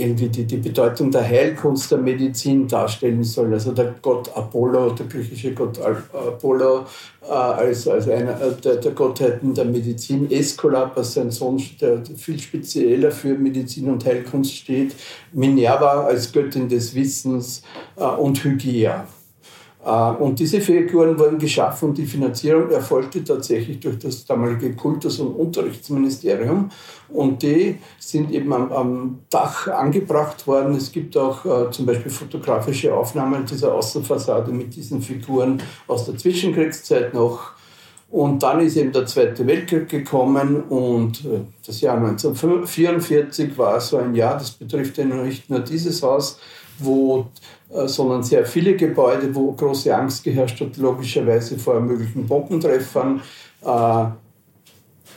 irgendwie 0.00 0.28
die, 0.28 0.44
die 0.44 0.56
Bedeutung 0.56 1.10
der 1.10 1.22
Heilkunst 1.22 1.90
der 1.90 1.98
Medizin 1.98 2.66
darstellen 2.66 3.22
sollen. 3.22 3.52
Also 3.52 3.72
der 3.72 3.94
Gott 4.00 4.30
Apollo, 4.34 4.90
der 4.90 5.06
griechische 5.06 5.52
Gott 5.52 5.78
Apollo, 5.80 6.86
äh, 7.22 7.32
als, 7.32 7.86
als 7.86 8.08
einer 8.08 8.34
der, 8.34 8.76
der 8.76 8.92
Gottheiten 8.92 9.54
der 9.54 9.66
Medizin, 9.66 10.30
Esculap, 10.30 10.98
sein 11.04 11.30
Sohn, 11.30 11.62
der 11.80 12.02
viel 12.16 12.38
spezieller 12.38 13.10
für 13.10 13.36
Medizin 13.36 13.88
und 13.90 14.04
Heilkunst 14.04 14.54
steht, 14.54 14.94
Minerva 15.32 16.04
als 16.04 16.32
Göttin 16.32 16.68
des 16.68 16.94
Wissens 16.94 17.62
äh, 17.96 18.04
und 18.04 18.42
Hygiea. 18.42 19.06
Äh, 19.84 19.90
und 19.90 20.38
diese 20.38 20.60
Figuren 20.60 21.18
wurden 21.18 21.38
geschaffen 21.38 21.90
und 21.90 21.98
die 21.98 22.06
Finanzierung 22.06 22.70
erfolgte 22.70 23.24
tatsächlich 23.24 23.80
durch 23.80 23.98
das 23.98 24.24
damalige 24.24 24.74
Kultus- 24.74 25.20
und 25.20 25.34
Unterrichtsministerium. 25.34 26.70
Und 27.08 27.42
die 27.42 27.78
sind 27.98 28.30
eben 28.30 28.52
am, 28.52 28.72
am 28.72 29.18
Dach 29.30 29.66
angebracht 29.68 30.46
worden. 30.46 30.74
Es 30.74 30.92
gibt 30.92 31.16
auch 31.16 31.44
äh, 31.44 31.70
zum 31.70 31.86
Beispiel 31.86 32.10
fotografische 32.10 32.94
Aufnahmen 32.94 33.44
dieser 33.46 33.74
Außenfassade 33.74 34.52
mit 34.52 34.76
diesen 34.76 35.02
Figuren 35.02 35.62
aus 35.86 36.06
der 36.06 36.16
Zwischenkriegszeit 36.16 37.14
noch. 37.14 37.52
Und 38.10 38.42
dann 38.42 38.60
ist 38.60 38.76
eben 38.76 38.90
der 38.90 39.06
Zweite 39.06 39.46
Weltkrieg 39.46 39.88
gekommen 39.88 40.64
und 40.64 41.24
äh, 41.24 41.42
das 41.64 41.80
Jahr 41.80 41.96
1944 41.96 43.56
war 43.56 43.80
so 43.80 43.98
ein 43.98 44.16
Jahr, 44.16 44.36
das 44.36 44.50
betrifft 44.50 44.98
ja 44.98 45.04
nicht 45.04 45.48
nur 45.48 45.60
dieses 45.60 46.02
Haus, 46.02 46.40
wo 46.84 47.26
äh, 47.72 47.86
sondern 47.86 48.22
sehr 48.22 48.44
viele 48.44 48.74
Gebäude, 48.74 49.32
wo 49.34 49.52
große 49.52 49.94
Angst 49.94 50.24
geherrscht 50.24 50.60
hat, 50.60 50.76
logischerweise 50.76 51.56
vor 51.58 51.80
möglichen 51.80 52.26
Bombentreffern. 52.26 53.20
Äh, 53.64 54.04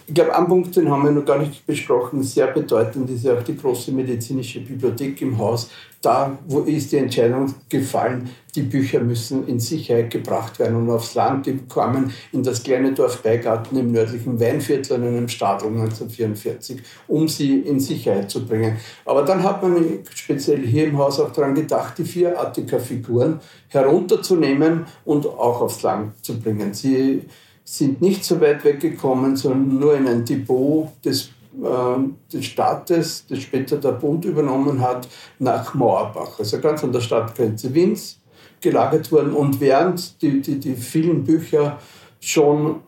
ich 0.05 0.13
glaube, 0.13 0.35
ein 0.35 0.47
Punkt, 0.47 0.75
den 0.75 0.91
haben 0.91 1.03
wir 1.03 1.11
noch 1.11 1.25
gar 1.25 1.39
nicht 1.39 1.65
besprochen, 1.65 2.21
sehr 2.21 2.47
bedeutend 2.47 3.09
ist 3.09 3.23
ja 3.23 3.33
auch 3.33 3.43
die 3.43 3.55
große 3.55 3.91
medizinische 3.91 4.59
Bibliothek 4.59 5.21
im 5.21 5.37
Haus. 5.37 5.69
Da 6.03 6.37
wo 6.49 6.59
ist 6.59 6.91
die 6.91 6.97
Entscheidung 6.97 7.55
gefallen, 7.69 8.29
die 8.55 8.63
Bücher 8.63 8.99
müssen 8.99 9.47
in 9.47 9.61
Sicherheit 9.61 10.11
gebracht 10.11 10.59
werden 10.59 10.75
und 10.75 10.89
aufs 10.89 11.15
Land. 11.15 11.45
Die 11.45 11.57
kamen 11.73 12.11
in 12.33 12.43
das 12.43 12.61
kleine 12.61 12.91
Dorf 12.91 13.23
Beigarten 13.23 13.77
im 13.77 13.93
nördlichen 13.93 14.37
Weinviertel 14.37 14.97
in 14.97 15.07
einem 15.07 15.29
Stadel 15.29 15.69
1944, 15.69 16.81
um 17.07 17.29
sie 17.29 17.59
in 17.59 17.79
Sicherheit 17.79 18.29
zu 18.29 18.45
bringen. 18.45 18.75
Aber 19.05 19.23
dann 19.23 19.43
hat 19.43 19.63
man 19.63 19.81
speziell 20.13 20.59
hier 20.67 20.87
im 20.87 20.97
Haus 20.97 21.21
auch 21.21 21.31
daran 21.31 21.55
gedacht, 21.55 21.97
die 21.97 22.03
vier 22.03 22.37
Attika-Figuren 22.37 23.39
herunterzunehmen 23.69 24.85
und 25.05 25.25
auch 25.25 25.61
aufs 25.61 25.83
Land 25.83 26.13
zu 26.21 26.37
bringen. 26.37 26.73
Sie 26.73 27.21
sind 27.63 28.01
nicht 28.01 28.25
so 28.25 28.41
weit 28.41 28.65
weggekommen, 28.65 29.37
sondern 29.37 29.79
nur 29.79 29.95
in 29.95 30.05
ein 30.05 30.25
Depot 30.25 30.89
des, 31.05 31.29
des 31.55 32.45
Staates, 32.45 33.25
das 33.27 33.39
später 33.39 33.77
der 33.77 33.91
Bund 33.93 34.25
übernommen 34.25 34.81
hat, 34.81 35.07
nach 35.39 35.73
Mauerbach, 35.73 36.39
also 36.39 36.59
ganz 36.59 36.83
an 36.83 36.91
der 36.91 37.01
Stadtgrenze 37.01 37.73
Wiens 37.73 38.19
gelagert 38.59 39.11
worden. 39.11 39.33
Und 39.33 39.59
während 39.59 40.21
die, 40.21 40.41
die, 40.41 40.59
die 40.59 40.75
vielen 40.75 41.23
Bücher 41.23 41.77
schon 42.19 42.81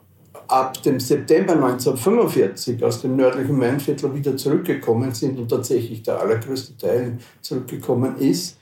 ab 0.47 0.81
dem 0.83 0.99
September 0.99 1.53
1945 1.53 2.83
aus 2.83 3.01
dem 3.01 3.15
nördlichen 3.15 3.57
Mainviertel 3.57 4.13
wieder 4.13 4.37
zurückgekommen 4.37 5.13
sind 5.13 5.37
und 5.39 5.49
tatsächlich 5.49 6.03
der 6.03 6.19
allergrößte 6.19 6.77
Teil 6.77 7.17
zurückgekommen 7.41 8.17
ist, 8.17 8.57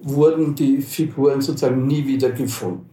wurden 0.00 0.54
die 0.54 0.80
Figuren 0.80 1.40
sozusagen 1.40 1.86
nie 1.86 2.06
wieder 2.06 2.30
gefunden. 2.30 2.91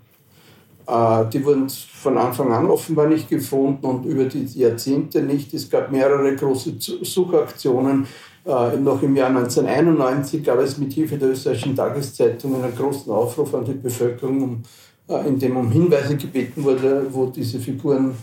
Äh, 0.90 1.30
die 1.30 1.46
wurden 1.46 1.70
von 1.70 2.18
Anfang 2.18 2.52
an 2.52 2.66
offenbar 2.66 3.08
nicht 3.08 3.30
gefunden 3.30 3.86
und 3.86 4.06
über 4.06 4.26
die 4.26 4.46
Jahrzehnte 4.46 5.22
nicht. 5.22 5.54
Es 5.54 5.70
gab 5.70 5.92
mehrere 5.92 6.36
große 6.36 6.74
Suchaktionen. 6.80 8.08
Äh, 8.46 8.78
noch 8.78 9.04
im 9.04 9.16
Jahr 9.16 9.30
1991 9.30 10.44
gab 10.44 10.60
es 10.60 10.78
mit 10.80 10.94
Hilfe 10.94 11.18
der 11.18 11.30
österreichischen 11.30 11.76
Tageszeitung 11.76 12.56
einen 12.56 12.76
großen 12.76 13.12
Aufruf 13.12 13.54
an 13.54 13.66
die 13.66 13.74
Bevölkerung, 13.74 14.64
äh, 15.08 15.28
in 15.28 15.38
dem 15.38 15.58
um 15.58 15.70
Hinweise 15.70 16.18
gebeten 16.18 16.64
wurde, 16.64 17.06
wo 17.12 17.28
diese 17.28 17.60
Figuren 17.60 18.16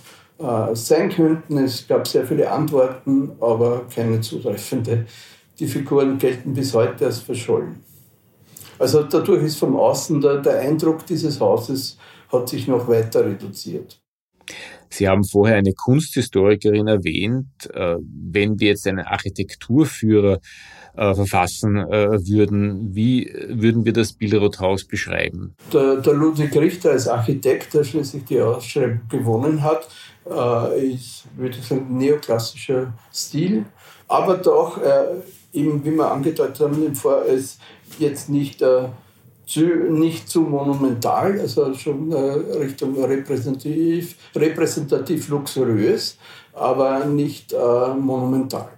sein 0.75 1.09
könnten. 1.09 1.57
Es 1.57 1.89
gab 1.89 2.07
sehr 2.07 2.27
viele 2.27 2.51
Antworten, 2.51 3.33
aber 3.41 3.85
keine 3.89 4.21
zutreffende. 4.21 5.07
Die 5.59 5.67
Figuren 5.67 6.19
gelten 6.19 6.53
bis 6.53 6.75
heute 6.75 7.07
als 7.07 7.21
verschollen. 7.21 7.83
Also 8.79 9.03
dadurch 9.05 9.45
ist 9.45 9.57
vom 9.57 9.77
Außen 9.77 10.21
der, 10.21 10.43
der 10.43 10.61
Eindruck 10.61 11.07
dieses 11.07 11.41
Hauses 11.41 11.97
hat 12.33 12.49
sich 12.49 12.67
noch 12.69 12.89
weiter 12.89 13.25
reduziert. 13.25 14.01
Sie 14.89 15.09
haben 15.09 15.25
vorher 15.25 15.57
eine 15.57 15.73
Kunsthistorikerin 15.73 16.87
erwähnt. 16.87 17.49
Äh, 17.73 17.97
wenn 18.01 18.59
wir 18.59 18.69
jetzt 18.69 18.87
einen 18.87 19.01
Architekturführer 19.01 20.41
äh, 20.95 21.15
verfassen 21.15 21.77
äh, 21.77 22.27
würden, 22.27 22.95
wie 22.95 23.33
würden 23.49 23.85
wir 23.85 23.93
das 23.93 24.13
Bilderothaus 24.13 24.85
beschreiben? 24.85 25.55
Der, 25.73 25.97
der, 25.97 26.15
Ludwig 26.15 26.57
Richter 26.57 26.93
als 26.93 27.09
Architekt, 27.09 27.75
der 27.75 27.85
schließlich 27.85 28.25
die 28.25 28.41
Ausschreibung 28.41 29.01
gewonnen 29.09 29.63
hat, 29.63 29.89
ist, 30.77 31.25
würde 31.37 31.57
ich 31.57 31.65
sagen, 31.65 31.99
neoklassischer 31.99 32.93
Stil, 33.15 33.65
aber 34.09 34.39
doch 34.39 34.81
eben, 35.53 35.85
wie 35.85 35.93
wir 35.93 36.11
angedeutet 36.11 36.59
haben, 36.59 36.93
ist 37.29 37.61
jetzt 38.01 38.29
nicht 38.29 38.61
zu, 39.47 39.65
nicht 39.65 40.29
zu 40.29 40.43
monumental, 40.43 41.41
also 41.41 41.73
schon 41.75 42.13
äh, 42.13 42.17
Richtung 42.17 43.03
repräsentativ, 43.03 44.17
repräsentativ 44.35 45.29
luxuriös, 45.29 46.19
aber 46.53 47.07
nicht 47.07 47.53
äh, 47.53 47.95
monumental. 47.95 48.69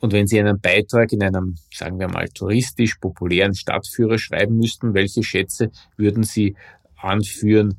Und 0.00 0.12
wenn 0.12 0.26
Sie 0.26 0.38
einen 0.38 0.60
Beitrag 0.60 1.12
in 1.12 1.22
einem, 1.22 1.54
sagen 1.72 1.98
wir 1.98 2.08
mal, 2.08 2.28
touristisch 2.28 2.96
populären 2.96 3.54
Stadtführer 3.54 4.18
schreiben 4.18 4.56
müssten, 4.58 4.92
welche 4.92 5.22
Schätze 5.22 5.70
würden 5.96 6.24
Sie 6.24 6.56
anführen, 7.00 7.78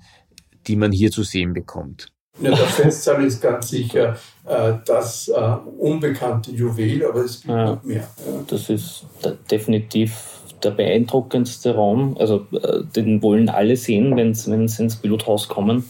die 0.67 0.75
man 0.75 0.91
hier 0.91 1.11
zu 1.11 1.23
sehen 1.23 1.53
bekommt? 1.53 2.07
Ja, 2.39 2.49
der 2.49 2.65
Festsaal 2.65 3.23
ist 3.23 3.41
ganz 3.41 3.69
sicher 3.69 4.17
äh, 4.45 4.73
das 4.85 5.29
äh, 5.29 5.39
unbekannte 5.77 6.51
Juwel, 6.51 7.05
aber 7.05 7.23
es 7.23 7.41
gibt 7.41 7.53
ja, 7.53 7.65
noch 7.65 7.83
mehr. 7.83 8.07
Ja. 8.17 8.43
Das 8.47 8.69
ist 8.69 9.05
definitiv 9.49 10.34
der 10.63 10.71
beeindruckendste 10.71 11.75
Raum. 11.75 12.15
Also 12.19 12.45
äh, 12.51 12.83
den 12.95 13.21
wollen 13.21 13.49
alle 13.49 13.75
sehen, 13.75 14.15
wenn 14.15 14.33
sie 14.33 14.53
ins 14.53 14.95
Pilothaus 14.95 15.47
kommen. 15.47 15.83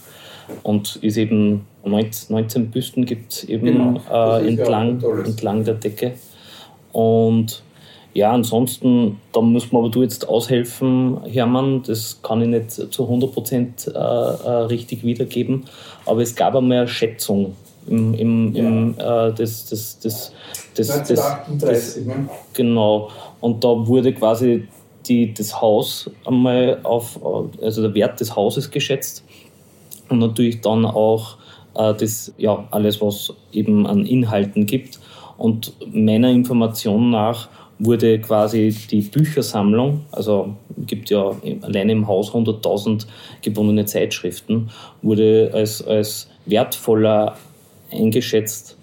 Und 0.63 0.97
ist 0.97 1.17
eben 1.17 1.65
19, 1.85 2.35
19 2.35 2.71
Büsten 2.71 3.05
gibt 3.05 3.33
es 3.33 3.43
eben 3.45 3.65
genau. 3.65 4.01
äh, 4.11 4.47
entlang, 4.47 5.01
entlang 5.25 5.63
der 5.63 5.75
Decke. 5.75 6.13
Und 6.91 7.63
ja, 8.13 8.31
ansonsten, 8.31 9.19
da 9.33 9.41
muss 9.41 9.73
man 9.73 9.81
aber 9.81 9.91
du 9.91 10.01
jetzt 10.01 10.29
aushelfen, 10.29 11.19
Hermann. 11.25 11.83
Das 11.83 12.21
kann 12.21 12.41
ich 12.41 12.47
nicht 12.47 12.71
zu 12.71 13.03
100% 13.03 13.91
äh, 13.91 13.93
äh, 13.93 14.49
richtig 14.67 15.03
wiedergeben. 15.03 15.65
Aber 16.05 16.21
es 16.21 16.35
gab 16.35 16.55
einmal 16.55 16.79
eine 16.79 16.87
Schätzung 16.87 17.57
im, 17.87 18.13
im, 18.13 18.55
im 18.55 18.93
äh, 18.97 19.31
das, 19.33 19.65
das, 19.65 19.99
das, 19.99 20.31
das, 20.75 20.89
1938, 20.89 21.59
das, 21.59 22.05
ne? 22.05 22.29
Genau. 22.53 23.09
Und 23.41 23.63
da 23.63 23.87
wurde 23.87 24.13
quasi 24.13 24.67
die, 25.07 25.33
das 25.33 25.61
Haus 25.61 26.09
einmal 26.25 26.79
auf, 26.83 27.19
also 27.61 27.81
der 27.81 27.93
Wert 27.93 28.19
des 28.19 28.35
Hauses 28.35 28.71
geschätzt 28.71 29.23
und 30.09 30.19
natürlich 30.19 30.61
dann 30.61 30.85
auch 30.85 31.37
äh, 31.75 31.93
das, 31.93 32.33
ja, 32.37 32.67
alles, 32.71 33.01
was 33.01 33.33
eben 33.51 33.85
an 33.85 34.05
Inhalten 34.05 34.65
gibt. 34.65 34.99
Und 35.37 35.73
meiner 35.91 36.31
Information 36.31 37.11
nach 37.11 37.49
wurde 37.77 38.19
quasi 38.19 38.73
die 38.89 39.01
Büchersammlung, 39.01 40.05
also 40.11 40.55
gibt 40.77 41.09
ja 41.09 41.35
allein 41.61 41.89
im 41.89 42.07
Haus 42.07 42.31
100.000 42.31 43.05
gebundene 43.41 43.85
Zeitschriften, 43.85 44.69
wurde 45.01 45.51
als, 45.53 45.85
als 45.85 46.29
wertvoller 46.45 47.35
eingeschätzt 47.95 48.77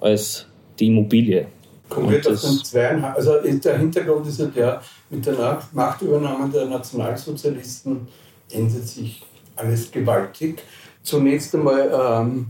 als 0.00 0.46
die 0.78 0.86
Immobilie. 0.86 1.46
Konkret 1.88 2.26
auf 2.28 2.40
den 2.40 2.64
zweieinhalb, 2.64 3.16
also 3.16 3.40
der 3.40 3.78
Hintergrund 3.78 4.26
ist 4.26 4.40
ja 4.40 4.46
der, 4.46 4.82
mit 5.08 5.24
der 5.24 5.62
Machtübernahme 5.72 6.50
der 6.50 6.66
Nationalsozialisten 6.66 8.06
ändert 8.50 8.86
sich 8.86 9.22
alles 9.56 9.90
gewaltig. 9.90 10.62
Zunächst 11.02 11.54
einmal 11.54 12.20
ähm, 12.24 12.46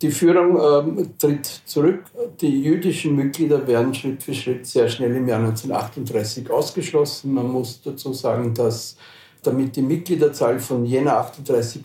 die 0.00 0.10
Führung 0.10 0.58
ähm, 0.58 1.18
tritt 1.18 1.46
zurück. 1.64 2.04
Die 2.40 2.62
jüdischen 2.62 3.16
Mitglieder 3.16 3.66
werden 3.66 3.94
Schritt 3.94 4.22
für 4.22 4.34
Schritt 4.34 4.66
sehr 4.66 4.88
schnell 4.88 5.16
im 5.16 5.26
Jahr 5.26 5.40
1938 5.40 6.50
ausgeschlossen. 6.50 7.32
Man 7.32 7.50
muss 7.50 7.80
dazu 7.82 8.12
sagen, 8.12 8.54
dass 8.54 8.96
damit 9.42 9.76
die 9.76 9.82
Mitgliederzahl 9.82 10.58
von 10.58 10.84
Jena 10.84 11.18
38 11.18 11.82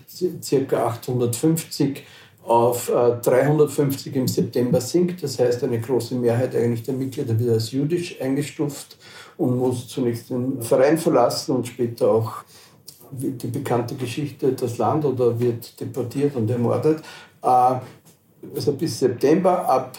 ca. 0.67 0.87
850 0.87 2.03
auf 2.49 2.87
350 2.87 4.15
im 4.15 4.27
September 4.27 4.81
sinkt. 4.81 5.21
Das 5.23 5.37
heißt, 5.37 5.63
eine 5.63 5.79
große 5.79 6.15
Mehrheit 6.15 6.55
eigentlich 6.55 6.83
der 6.83 6.95
Mitglieder 6.95 7.39
wird 7.39 7.51
als 7.51 7.71
jüdisch 7.71 8.19
eingestuft 8.19 8.97
und 9.37 9.57
muss 9.57 9.87
zunächst 9.87 10.29
den 10.31 10.61
Verein 10.61 10.97
verlassen 10.97 11.55
und 11.55 11.67
später 11.67 12.09
auch 12.09 12.43
die 13.11 13.47
bekannte 13.47 13.95
Geschichte 13.95 14.53
das 14.53 14.77
Land 14.77 15.05
oder 15.05 15.39
wird 15.39 15.79
deportiert 15.79 16.35
und 16.35 16.49
ermordet. 16.49 17.03
Also 17.41 18.73
bis 18.73 18.99
September, 18.99 19.67
ab 19.67 19.97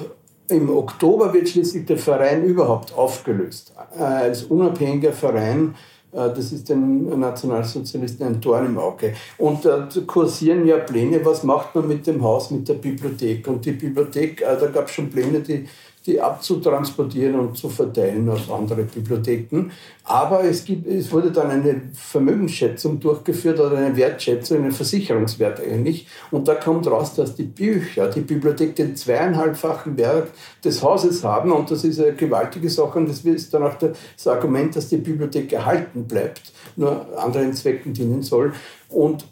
im 0.49 0.69
Oktober 0.69 1.33
wird 1.33 1.49
schließlich 1.49 1.87
der 1.87 1.99
Verein 1.99 2.43
überhaupt 2.43 2.93
aufgelöst. 2.93 3.73
Als 3.97 4.43
unabhängiger 4.43 5.13
Verein 5.13 5.75
äh, 5.75 6.00
das 6.13 6.53
ist 6.53 6.69
den 6.69 7.21
Nationalsozialisten 7.21 8.27
ein 8.27 8.41
Dorn 8.41 8.67
im 8.67 8.79
Auge. 8.79 9.15
Und 9.39 9.65
da 9.65 9.89
kursieren 10.07 10.67
ja 10.67 10.79
Pläne, 10.79 11.25
was 11.25 11.45
macht 11.45 11.75
man 11.75 11.87
mit 11.87 12.07
dem 12.07 12.23
Haus, 12.23 12.51
mit 12.51 12.69
der 12.69 12.75
Bibliothek. 12.75 13.47
Und 13.47 13.65
die 13.65 13.73
Bibliothek, 13.73 14.43
äh, 14.43 14.57
da 14.59 14.67
gab 14.67 14.87
es 14.87 14.95
schon 14.95 15.09
Pläne, 15.09 15.41
die 15.41 15.67
die 16.07 16.19
abzutransportieren 16.19 17.39
und 17.39 17.59
zu 17.59 17.69
verteilen 17.69 18.29
auf 18.31 18.51
andere 18.51 18.85
Bibliotheken. 18.85 19.71
Aber 20.05 20.43
es, 20.45 20.65
gibt, 20.65 20.87
es 20.87 21.13
wurde 21.13 21.31
dann 21.31 21.51
eine 21.51 21.83
Vermögensschätzung 21.93 22.99
durchgeführt 22.99 23.61
oder 23.61 23.77
eine 23.77 23.95
Wertschätzung, 23.97 24.59
einen 24.59 24.73
Versicherungswert 24.73 25.61
eigentlich. 25.61 26.07
Und 26.31 26.49
da 26.49 26.55
kommt 26.55 26.87
raus, 26.87 27.15
dass 27.15 27.35
die 27.35 27.43
Bücher, 27.43 28.09
die 28.09 28.23
Bibliothek 28.23 28.75
den 28.77 28.97
zweieinhalbfachen 28.97 29.99
Wert 29.99 30.29
des 30.65 30.83
Hauses 30.83 31.23
haben. 31.23 31.53
Und 31.53 31.71
das 31.71 31.85
ist 31.85 32.01
eine 32.01 32.15
gewaltige 32.15 32.71
Sache. 32.71 32.99
Und 32.99 33.09
das 33.09 33.21
ist 33.21 33.53
dann 33.53 33.63
auch 33.63 33.75
das 33.77 34.27
Argument, 34.27 34.75
dass 34.75 34.89
die 34.89 34.97
Bibliothek 34.97 35.53
erhalten 35.53 36.05
bleibt, 36.05 36.53
nur 36.77 37.07
anderen 37.19 37.53
Zwecken 37.53 37.93
dienen 37.93 38.23
soll. 38.23 38.55
Und 38.89 39.27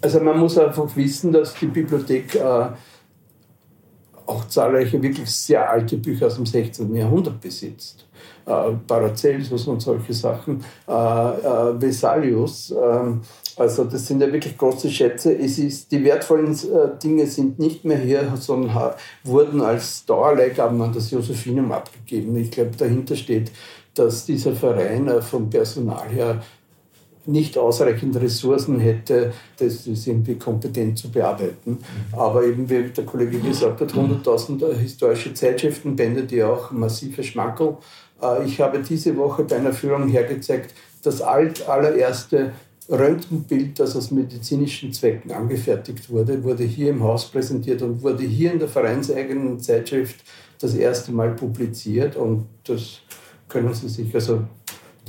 also 0.00 0.20
man 0.20 0.38
muss 0.38 0.58
einfach 0.58 0.94
wissen, 0.96 1.32
dass 1.32 1.54
die 1.54 1.66
Bibliothek 1.66 2.34
äh, 2.34 2.66
auch 4.26 4.46
zahlreiche 4.48 5.02
wirklich 5.02 5.30
sehr 5.30 5.68
alte 5.70 5.96
Bücher 5.96 6.26
aus 6.26 6.36
dem 6.36 6.46
16. 6.46 6.94
Jahrhundert 6.94 7.40
besitzt. 7.40 8.06
Äh, 8.44 8.72
Paracelsus 8.86 9.68
und 9.68 9.80
solche 9.80 10.12
Sachen, 10.12 10.64
äh, 10.88 10.92
äh, 10.92 11.80
Vesalius. 11.80 12.72
Äh, 12.72 13.12
also 13.56 13.84
das 13.84 14.06
sind 14.06 14.20
ja 14.20 14.32
wirklich 14.32 14.56
große 14.56 14.90
Schätze. 14.90 15.36
Es 15.36 15.58
ist, 15.58 15.92
die 15.92 16.02
wertvollen 16.04 16.52
äh, 16.52 16.98
Dinge 17.02 17.26
sind 17.26 17.58
nicht 17.58 17.84
mehr 17.84 17.98
hier, 17.98 18.32
sondern 18.36 18.94
wurden 19.22 19.60
als 19.60 20.04
Dauerleihgaben 20.06 20.80
an 20.82 20.92
das 20.92 21.10
Josephinum 21.10 21.70
abgegeben. 21.70 22.34
Ich 22.36 22.50
glaube, 22.50 22.72
dahinter 22.76 23.14
steht, 23.14 23.52
dass 23.94 24.24
dieser 24.24 24.54
Verein 24.54 25.08
äh, 25.08 25.22
vom 25.22 25.50
Personal 25.50 26.08
her 26.08 26.42
nicht 27.26 27.56
ausreichend 27.56 28.16
Ressourcen 28.16 28.80
hätte, 28.80 29.32
das 29.58 29.86
irgendwie 29.86 30.36
kompetent 30.36 30.98
zu 30.98 31.10
bearbeiten. 31.10 31.78
Aber 32.12 32.44
eben, 32.44 32.68
wie 32.68 32.84
der 32.84 33.04
Kollege 33.04 33.38
gesagt 33.38 33.80
hat, 33.80 33.92
100.000 33.92 34.72
historische 34.74 35.32
Zeitschriftenbände, 35.34 36.24
die 36.24 36.42
auch 36.42 36.70
massive 36.70 37.22
Schmankerl. 37.22 37.76
Äh, 38.22 38.44
ich 38.46 38.60
habe 38.60 38.80
diese 38.80 39.16
Woche 39.16 39.44
bei 39.44 39.56
einer 39.56 39.72
Führung 39.72 40.08
hergezeigt, 40.08 40.74
das 41.02 41.20
alt 41.20 41.68
allererste 41.68 42.52
Röntgenbild, 42.88 43.78
das 43.78 43.96
aus 43.96 44.10
medizinischen 44.10 44.92
Zwecken 44.92 45.30
angefertigt 45.30 46.10
wurde, 46.10 46.42
wurde 46.42 46.64
hier 46.64 46.90
im 46.90 47.02
Haus 47.02 47.30
präsentiert 47.30 47.82
und 47.82 48.02
wurde 48.02 48.24
hier 48.24 48.52
in 48.52 48.58
der 48.58 48.68
vereinseigenen 48.68 49.60
Zeitschrift 49.60 50.16
das 50.58 50.74
erste 50.74 51.12
Mal 51.12 51.30
publiziert. 51.34 52.16
Und 52.16 52.46
das 52.64 53.00
können 53.48 53.72
Sie 53.72 53.88
sich 53.88 54.14
also 54.14 54.42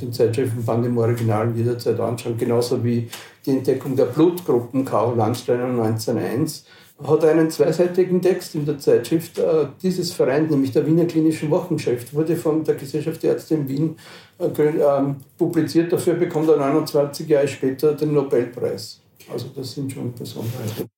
den 0.00 0.12
Zeitschriftenband 0.12 0.86
im 0.86 0.98
Original 0.98 1.52
jederzeit 1.54 1.98
anschauen, 2.00 2.36
genauso 2.36 2.82
wie 2.84 3.08
die 3.46 3.50
Entdeckung 3.50 3.96
der 3.96 4.06
Blutgruppen 4.06 4.84
Karl 4.84 5.16
Landsteiner 5.16 5.66
1901 5.66 6.64
hat 7.02 7.24
einen 7.24 7.50
zweiseitigen 7.50 8.22
Text 8.22 8.54
in 8.54 8.64
der 8.64 8.78
Zeitschrift 8.78 9.38
äh, 9.38 9.66
dieses 9.82 10.12
Vereins, 10.12 10.50
nämlich 10.50 10.72
der 10.72 10.86
Wiener 10.86 11.06
Klinischen 11.06 11.50
Wochenschrift, 11.50 12.14
wurde 12.14 12.36
von 12.36 12.62
der 12.62 12.76
Gesellschaft 12.76 13.22
der 13.22 13.32
Ärzte 13.32 13.54
in 13.54 13.68
Wien 13.68 13.96
äh, 14.38 14.46
äh, 14.46 15.14
publiziert. 15.36 15.92
Dafür 15.92 16.14
bekommt 16.14 16.48
er 16.48 16.56
29 16.56 17.28
Jahre 17.28 17.48
später 17.48 17.94
den 17.94 18.12
Nobelpreis. 18.12 19.00
Also 19.32 19.48
das 19.54 19.72
sind 19.72 19.92
schon 19.92 20.14
Besonderheiten. 20.14 20.93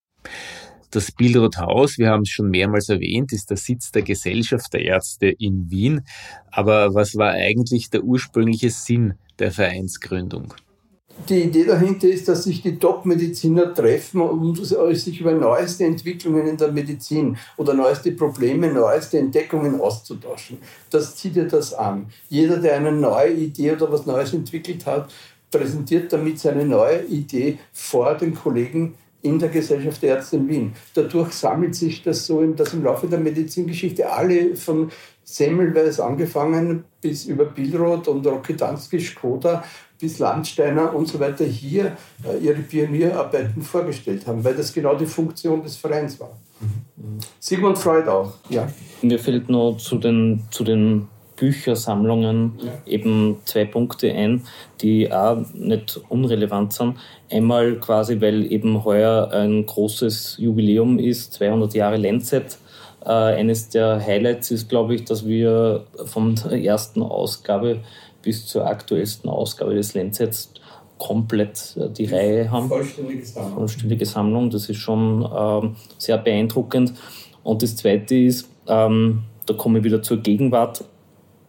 Das 0.90 1.10
Billroth-Haus, 1.12 1.98
wir 1.98 2.10
haben 2.10 2.22
es 2.22 2.30
schon 2.30 2.50
mehrmals 2.50 2.88
erwähnt, 2.88 3.32
ist 3.32 3.50
der 3.50 3.56
Sitz 3.56 3.90
der 3.90 4.02
Gesellschaft 4.02 4.72
der 4.72 4.82
Ärzte 4.82 5.26
in 5.26 5.70
Wien. 5.70 6.02
Aber 6.50 6.94
was 6.94 7.16
war 7.16 7.30
eigentlich 7.30 7.90
der 7.90 8.04
ursprüngliche 8.04 8.70
Sinn 8.70 9.14
der 9.38 9.52
Vereinsgründung? 9.52 10.54
Die 11.28 11.42
Idee 11.44 11.64
dahinter 11.64 12.08
ist, 12.08 12.28
dass 12.28 12.44
sich 12.44 12.60
die 12.62 12.78
Top-Mediziner 12.78 13.72
treffen, 13.74 14.20
um 14.20 14.54
sich 14.54 15.20
über 15.20 15.32
neueste 15.32 15.84
Entwicklungen 15.84 16.46
in 16.46 16.56
der 16.58 16.70
Medizin 16.70 17.38
oder 17.56 17.72
neueste 17.72 18.12
Probleme, 18.12 18.70
neueste 18.70 19.18
Entdeckungen 19.18 19.80
auszutauschen. 19.80 20.58
Das 20.90 21.16
zieht 21.16 21.36
ja 21.36 21.44
das 21.44 21.72
an. 21.72 22.06
Jeder, 22.28 22.58
der 22.58 22.76
eine 22.76 22.92
neue 22.92 23.32
Idee 23.32 23.72
oder 23.72 23.90
was 23.90 24.04
Neues 24.04 24.34
entwickelt 24.34 24.84
hat, 24.84 25.10
präsentiert 25.50 26.12
damit 26.12 26.38
seine 26.38 26.66
neue 26.66 27.04
Idee 27.04 27.58
vor 27.72 28.14
den 28.14 28.34
Kollegen 28.34 28.94
in 29.26 29.38
der 29.38 29.48
Gesellschaft 29.48 30.02
der 30.02 30.16
Ärzte 30.16 30.36
in 30.36 30.48
Wien. 30.48 30.72
Dadurch 30.94 31.32
sammelt 31.32 31.74
sich 31.74 32.02
das 32.02 32.26
so, 32.26 32.42
dass 32.52 32.72
im 32.72 32.84
Laufe 32.84 33.06
der 33.08 33.18
Medizingeschichte 33.18 34.10
alle 34.10 34.54
von 34.56 34.90
Semmelweis 35.24 35.98
angefangen 35.98 36.84
bis 37.00 37.26
über 37.26 37.46
Billroth 37.46 38.06
und 38.06 38.24
Rokitansky, 38.24 39.00
Skoda 39.00 39.64
bis 39.98 40.18
Landsteiner 40.18 40.94
und 40.94 41.08
so 41.08 41.18
weiter 41.18 41.44
hier 41.44 41.96
äh, 42.24 42.38
ihre 42.38 42.60
Pionierarbeiten 42.60 43.62
vorgestellt 43.62 44.26
haben, 44.26 44.44
weil 44.44 44.54
das 44.54 44.72
genau 44.72 44.94
die 44.94 45.06
Funktion 45.06 45.62
des 45.62 45.76
Vereins 45.76 46.20
war. 46.20 46.38
Mhm. 46.60 47.18
Sigmund 47.40 47.78
Freud 47.78 48.08
auch, 48.08 48.34
ja. 48.48 48.68
Mir 49.02 49.18
fällt 49.18 49.48
noch 49.48 49.76
zu 49.78 49.96
den, 49.96 50.44
zu 50.50 50.64
den 50.64 51.08
Büchersammlungen 51.36 52.58
eben 52.86 53.36
zwei 53.44 53.64
Punkte 53.64 54.12
ein, 54.12 54.42
die 54.80 55.12
auch 55.12 55.38
nicht 55.54 56.00
unrelevant 56.08 56.72
sind. 56.72 56.96
Einmal 57.30 57.76
quasi, 57.76 58.20
weil 58.20 58.50
eben 58.50 58.84
heuer 58.84 59.30
ein 59.32 59.66
großes 59.66 60.36
Jubiläum 60.38 60.98
ist, 60.98 61.34
200 61.34 61.74
Jahre 61.74 61.96
Lancet. 61.96 62.58
Äh, 63.04 63.10
eines 63.10 63.68
der 63.68 64.04
Highlights 64.04 64.50
ist, 64.50 64.68
glaube 64.68 64.94
ich, 64.94 65.04
dass 65.04 65.26
wir 65.26 65.84
von 66.06 66.34
der 66.34 66.62
ersten 66.62 67.02
Ausgabe 67.02 67.80
bis 68.22 68.46
zur 68.46 68.66
aktuellsten 68.66 69.30
Ausgabe 69.30 69.74
des 69.74 69.94
Lancets 69.94 70.52
komplett 70.98 71.76
äh, 71.76 71.88
die 71.90 72.06
Reihe 72.06 72.50
haben. 72.50 72.68
Vollständige 72.68 73.24
Sammlung. 73.24 73.54
Vollständige 73.54 74.06
Sammlung, 74.06 74.50
das 74.50 74.68
ist 74.68 74.78
schon 74.78 75.28
ähm, 75.36 75.76
sehr 75.98 76.18
beeindruckend. 76.18 76.94
Und 77.42 77.62
das 77.62 77.76
Zweite 77.76 78.16
ist, 78.16 78.48
ähm, 78.66 79.22
da 79.46 79.54
komme 79.54 79.78
ich 79.78 79.84
wieder 79.84 80.02
zur 80.02 80.16
Gegenwart, 80.18 80.84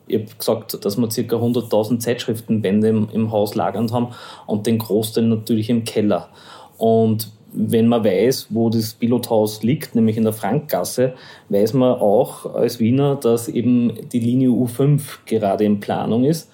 ich 0.08 0.20
habe 0.20 0.36
gesagt, 0.38 0.86
dass 0.86 0.98
wir 0.98 1.08
ca. 1.08 1.36
100.000 1.36 2.00
Zeitschriftenbände 2.00 2.90
im, 2.90 3.10
im 3.12 3.32
Haus 3.32 3.56
lagernd 3.56 3.92
haben 3.92 4.10
und 4.46 4.68
den 4.68 4.78
Großteil 4.78 5.26
natürlich 5.26 5.70
im 5.70 5.84
Keller. 5.84 6.30
Und 6.78 7.32
wenn 7.54 7.88
man 7.88 8.04
weiß, 8.04 8.48
wo 8.50 8.70
das 8.70 8.94
Pilothaus 8.94 9.64
liegt, 9.64 9.96
nämlich 9.96 10.18
in 10.18 10.24
der 10.24 10.34
Frankgasse, 10.34 11.14
weiß 11.50 11.74
man 11.74 11.94
auch 12.00 12.54
als 12.54 12.80
Wiener, 12.80 13.16
dass 13.16 13.48
eben 13.48 13.94
die 14.12 14.20
Linie 14.20 14.50
U5 14.50 15.02
gerade 15.26 15.64
in 15.64 15.80
Planung 15.80 16.24
ist. 16.24 16.52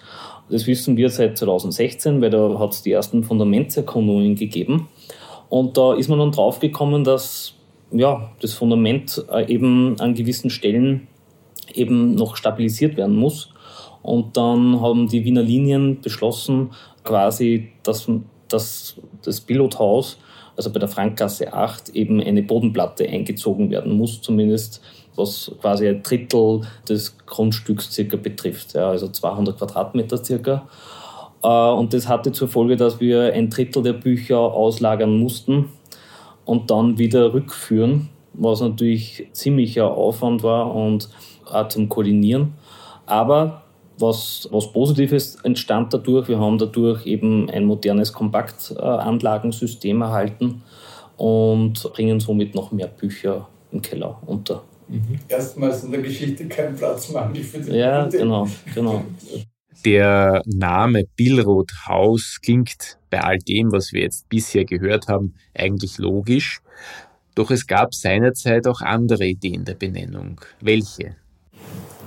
Das 0.50 0.68
wissen 0.68 0.98
wir 0.98 1.10
seit 1.10 1.38
2016, 1.38 2.22
weil 2.22 2.30
da 2.30 2.60
hat 2.60 2.74
es 2.74 2.84
die 2.84 2.92
ersten 2.92 3.24
Fundamentserkundungen 3.24 4.36
gegeben. 4.36 4.88
Und 5.50 5.78
da 5.78 5.94
ist 5.94 6.10
man 6.10 6.20
dann 6.20 6.32
draufgekommen, 6.32 7.04
dass 7.04 7.56
ja, 7.92 8.32
das 8.42 8.54
Fundament 8.54 9.24
äh, 9.32 9.52
eben 9.52 10.00
an 10.00 10.16
gewissen 10.16 10.50
Stellen 10.50 11.08
eben 11.72 12.16
noch 12.16 12.36
stabilisiert 12.36 12.98
werden 12.98 13.16
muss. 13.16 13.50
Und 14.02 14.36
dann 14.38 14.82
haben 14.82 15.08
die 15.08 15.24
Wiener 15.24 15.42
Linien 15.42 16.02
beschlossen, 16.02 16.72
quasi, 17.04 17.70
dass, 17.84 18.08
dass 18.50 18.96
das 19.24 19.42
Pilothaus, 19.42 20.18
also 20.58 20.72
bei 20.72 20.80
der 20.80 20.90
Frankgasse 20.90 21.54
8, 21.54 21.90
eben 21.90 22.22
eine 22.22 22.44
Bodenplatte 22.44 23.08
eingezogen 23.08 23.72
werden 23.72 23.98
muss, 23.98 24.22
zumindest 24.22 24.82
was 25.16 25.52
quasi 25.62 25.88
ein 25.88 26.04
Drittel 26.04 26.62
des 26.88 27.18
Grundstücks 27.26 27.92
circa 27.92 28.18
betrifft, 28.18 28.74
ja, 28.74 28.90
also 28.90 29.08
200 29.08 29.58
Quadratmeter 29.58 30.18
circa. 30.24 30.68
Äh, 31.44 31.48
und 31.48 31.94
das 31.94 32.08
hatte 32.08 32.32
zur 32.32 32.48
Folge, 32.48 32.76
dass 32.76 33.00
wir 33.00 33.34
ein 33.34 33.50
Drittel 33.50 33.84
der 33.84 33.94
Bücher 33.94 34.40
auslagern 34.40 35.18
mussten 35.18 35.70
und 36.46 36.72
dann 36.72 36.98
wieder 36.98 37.34
rückführen, 37.34 38.10
was 38.34 38.62
natürlich 38.62 39.28
ziemlicher 39.34 39.92
Aufwand 39.92 40.44
war 40.44 40.74
und 40.74 41.10
auch 41.46 41.68
zum 41.68 41.90
Koordinieren. 41.90 42.54
Aber 43.06 43.64
was, 44.00 44.48
was 44.52 44.72
Positives 44.72 45.36
entstand 45.44 45.94
dadurch. 45.94 46.28
Wir 46.28 46.40
haben 46.40 46.58
dadurch 46.58 47.06
eben 47.06 47.50
ein 47.50 47.66
modernes 47.66 48.12
Kompaktanlagensystem 48.14 50.02
erhalten 50.02 50.62
und 51.18 51.82
bringen 51.94 52.20
somit 52.20 52.56
noch 52.56 52.72
mehr 52.72 52.88
Bücher 52.88 53.48
im 53.72 53.82
Keller 53.82 54.20
unter. 54.26 54.64
Mhm. 54.88 55.20
Erstmals 55.28 55.84
in 55.84 55.92
der 55.92 56.02
Geschichte 56.02 56.48
kein 56.48 56.76
Platzmangel 56.76 57.44
für 57.44 57.60
die 57.60 57.72
Ja, 57.72 58.04
Bibliothek. 58.04 58.20
genau, 58.22 58.48
genau. 58.74 59.06
Der 59.86 60.42
Name 60.46 61.04
Billroth 61.16 61.72
Haus 61.88 62.40
klingt 62.42 62.98
bei 63.10 63.22
all 63.22 63.38
dem, 63.38 63.72
was 63.72 63.92
wir 63.92 64.02
jetzt 64.02 64.30
bisher 64.30 64.66
gehört 64.66 65.08
haben, 65.08 65.34
eigentlich 65.54 65.98
logisch. 65.98 66.62
Doch 67.36 67.52
es 67.52 67.66
gab 67.68 67.94
seinerzeit 67.94 68.68
auch 68.68 68.82
andere 68.82 69.26
Ideen 69.26 69.66
der 69.66 69.74
Benennung. 69.74 70.40
Welche? 70.62 71.16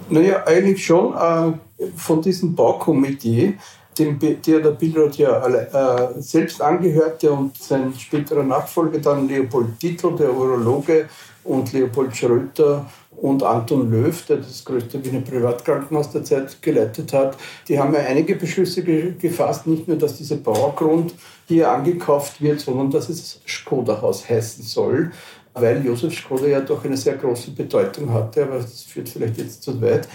Naja, 0.09 0.45
eigentlich 0.47 0.85
schon 0.85 1.15
äh, 1.15 1.53
von 1.97 2.23
diesem 2.23 2.55
Baukomitee, 2.55 3.55
dem 3.99 4.19
der 4.19 4.61
der 4.61 4.71
Billroth 4.71 5.17
ja 5.17 5.47
äh, 5.47 6.21
selbst 6.21 6.61
angehörte 6.61 7.33
und 7.33 7.57
sein 7.57 7.93
späterer 7.99 8.43
Nachfolger 8.43 8.99
dann 8.99 9.27
Leopold 9.27 9.81
Tittl, 9.81 10.15
der 10.17 10.33
Urologe, 10.33 11.09
und 11.47 11.73
Leopold 11.73 12.17
Schröter 12.17 12.87
und 13.17 13.43
Anton 13.43 13.91
Löw, 13.91 14.27
der 14.27 14.39
das 14.39 14.65
größte 14.65 15.03
Wiener 15.05 15.21
Privatkrankenhaus 15.21 16.11
der 16.11 16.25
Zeit 16.25 16.61
geleitet 16.61 17.13
hat, 17.13 17.37
die 17.69 17.79
haben 17.79 17.95
ja 17.95 18.01
einige 18.01 18.37
Beschlüsse 18.37 18.83
ge 18.83 19.15
gefasst, 19.19 19.67
nicht 19.67 19.89
nur, 19.89 19.97
dass 19.97 20.17
dieser 20.17 20.37
Bauergrund 20.37 21.15
hier 21.49 21.71
angekauft 21.71 22.43
wird, 22.43 22.61
sondern 22.61 22.91
dass 22.91 23.09
es 23.09 23.41
Skoda-Haus 23.47 24.29
heißen 24.29 24.65
soll, 24.65 25.13
weil 25.57 25.85
Josef 25.85 26.15
Skoda 26.15 26.47
ja 26.47 26.61
doch 26.61 26.85
eine 26.85 26.97
sehr 26.97 27.15
große 27.15 27.51
Bedeutung 27.51 28.13
hatte, 28.13 28.45
aber 28.45 28.59
das 28.59 28.83
führt 28.83 29.09
vielleicht 29.09 29.39
jetzt 29.39 29.63
zu 29.63 29.81
weit 29.81 30.09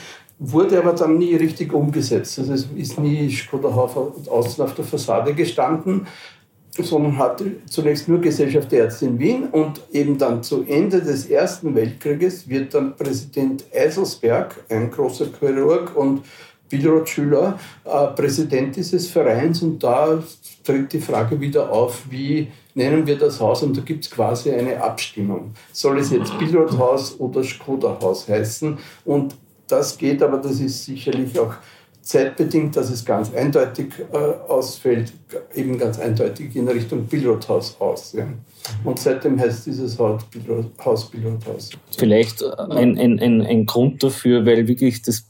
wurde 0.44 0.80
aber 0.80 0.94
dann 0.94 1.20
nie 1.20 1.36
richtig 1.36 1.72
umgesetzt. 1.72 2.40
Also 2.40 2.54
es 2.54 2.68
ist 2.76 3.00
nie 3.00 3.32
Haus 3.64 4.28
außen 4.28 4.64
auf 4.64 4.74
der 4.74 4.84
Fassade 4.86 5.36
gestanden, 5.36 6.08
sondern 6.80 7.18
hatte 7.20 7.58
zunächst 7.68 8.08
nur 8.08 8.20
Gesellschaft 8.22 8.72
der 8.72 8.86
Ärzte 8.86 9.06
in 9.06 9.20
Wien 9.20 9.44
und 9.52 9.82
eben 9.92 10.18
dann 10.18 10.42
zu 10.42 10.64
Ende 10.64 11.02
des 11.02 11.28
Ersten 11.28 11.76
Weltkrieges 11.76 12.50
wird 12.50 12.74
dann 12.74 12.96
Präsident 12.96 13.66
Eiselsberg, 13.76 14.56
ein 14.70 14.90
großer 14.90 15.28
Chirurg 15.40 15.96
und 15.96 16.24
Billroth-Schüler, 16.70 17.60
äh, 17.84 18.08
Präsident 18.16 18.76
dieses 18.78 19.10
Vereins 19.10 19.62
und 19.62 19.84
da 19.84 20.24
tritt 20.64 20.92
die 20.94 21.02
Frage 21.02 21.40
wieder 21.40 21.70
auf, 21.70 22.04
wie 22.10 22.48
nennen 22.74 23.06
wir 23.06 23.18
das 23.18 23.40
Haus 23.40 23.64
und 23.64 23.78
da 23.78 23.82
gibt 23.82 24.06
es 24.06 24.12
quasi 24.12 24.52
eine 24.52 24.82
Abstimmung. 24.82 25.54
Soll 25.72 26.00
es 26.00 26.12
jetzt 26.12 26.38
Billroth-Haus 26.38 27.20
oder 27.20 27.44
Skoda-Haus 27.44 28.28
heißen? 28.28 28.78
Und 29.06 29.36
das 29.68 29.98
geht, 29.98 30.22
aber 30.22 30.38
das 30.38 30.60
ist 30.60 30.86
sicherlich 30.86 31.40
auch 31.40 31.54
zeitbedingt, 32.02 32.76
dass 32.76 32.90
es 32.90 33.06
ganz 33.06 33.34
eindeutig 33.34 33.94
äh, 34.12 34.18
ausfällt, 34.18 35.14
eben 35.54 35.78
ganz 35.78 36.00
eindeutig 36.00 36.56
in 36.56 36.68
Richtung 36.68 37.06
Billroth-Haus 37.06 37.80
aus. 37.80 38.14
Ja. 38.14 38.28
Und 38.84 39.00
seitdem 39.00 39.40
heißt 39.40 39.68
dieses 39.68 39.98
Haus 40.00 40.24
Billroth-Haus. 40.26 41.12
Vielleicht 41.98 42.44
ein, 42.44 42.98
ein, 42.98 43.20
ein, 43.20 43.42
ein 43.42 43.66
Grund 43.66 44.04
dafür, 44.04 44.46
weil 44.46 44.68
wirklich 44.68 45.02
das 45.04 45.26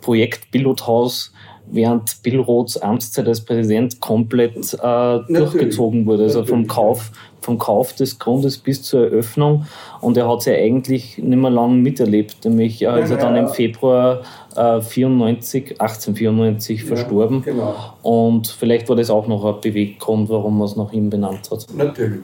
Projekt 0.00 0.50
Billroth-Haus 0.50 1.32
während 1.70 2.22
Billroths 2.22 2.76
Amtszeit 2.76 3.26
als 3.26 3.40
Präsident 3.40 4.00
komplett 4.00 4.74
äh, 4.74 5.18
durchgezogen 5.28 6.06
wurde. 6.06 6.24
Also 6.24 6.44
vom 6.44 6.66
Kauf, 6.66 7.10
vom 7.40 7.58
Kauf 7.58 7.92
des 7.94 8.18
Grundes 8.18 8.58
bis 8.58 8.82
zur 8.82 9.04
Eröffnung. 9.04 9.66
Und 10.00 10.16
er 10.16 10.28
hat 10.28 10.40
es 10.40 10.44
ja 10.46 10.54
eigentlich 10.54 11.18
nicht 11.18 11.38
mehr 11.38 11.50
lange 11.50 11.74
miterlebt, 11.74 12.44
nämlich 12.44 12.82
er 12.82 12.98
ist 12.98 13.10
ja, 13.10 13.16
dann 13.16 13.36
im 13.36 13.48
Februar 13.48 14.22
äh, 14.56 14.80
94, 14.80 15.80
1894 15.80 16.80
ja, 16.80 16.86
verstorben. 16.86 17.42
Genau. 17.42 17.74
Und 18.02 18.48
vielleicht 18.48 18.88
war 18.88 18.96
das 18.96 19.10
auch 19.10 19.26
noch 19.26 19.44
ein 19.44 19.60
Beweggrund, 19.60 20.28
warum 20.28 20.58
man 20.58 20.66
es 20.66 20.76
nach 20.76 20.92
ihm 20.92 21.10
benannt 21.10 21.50
hat. 21.50 21.66
Natürlich. 21.74 22.20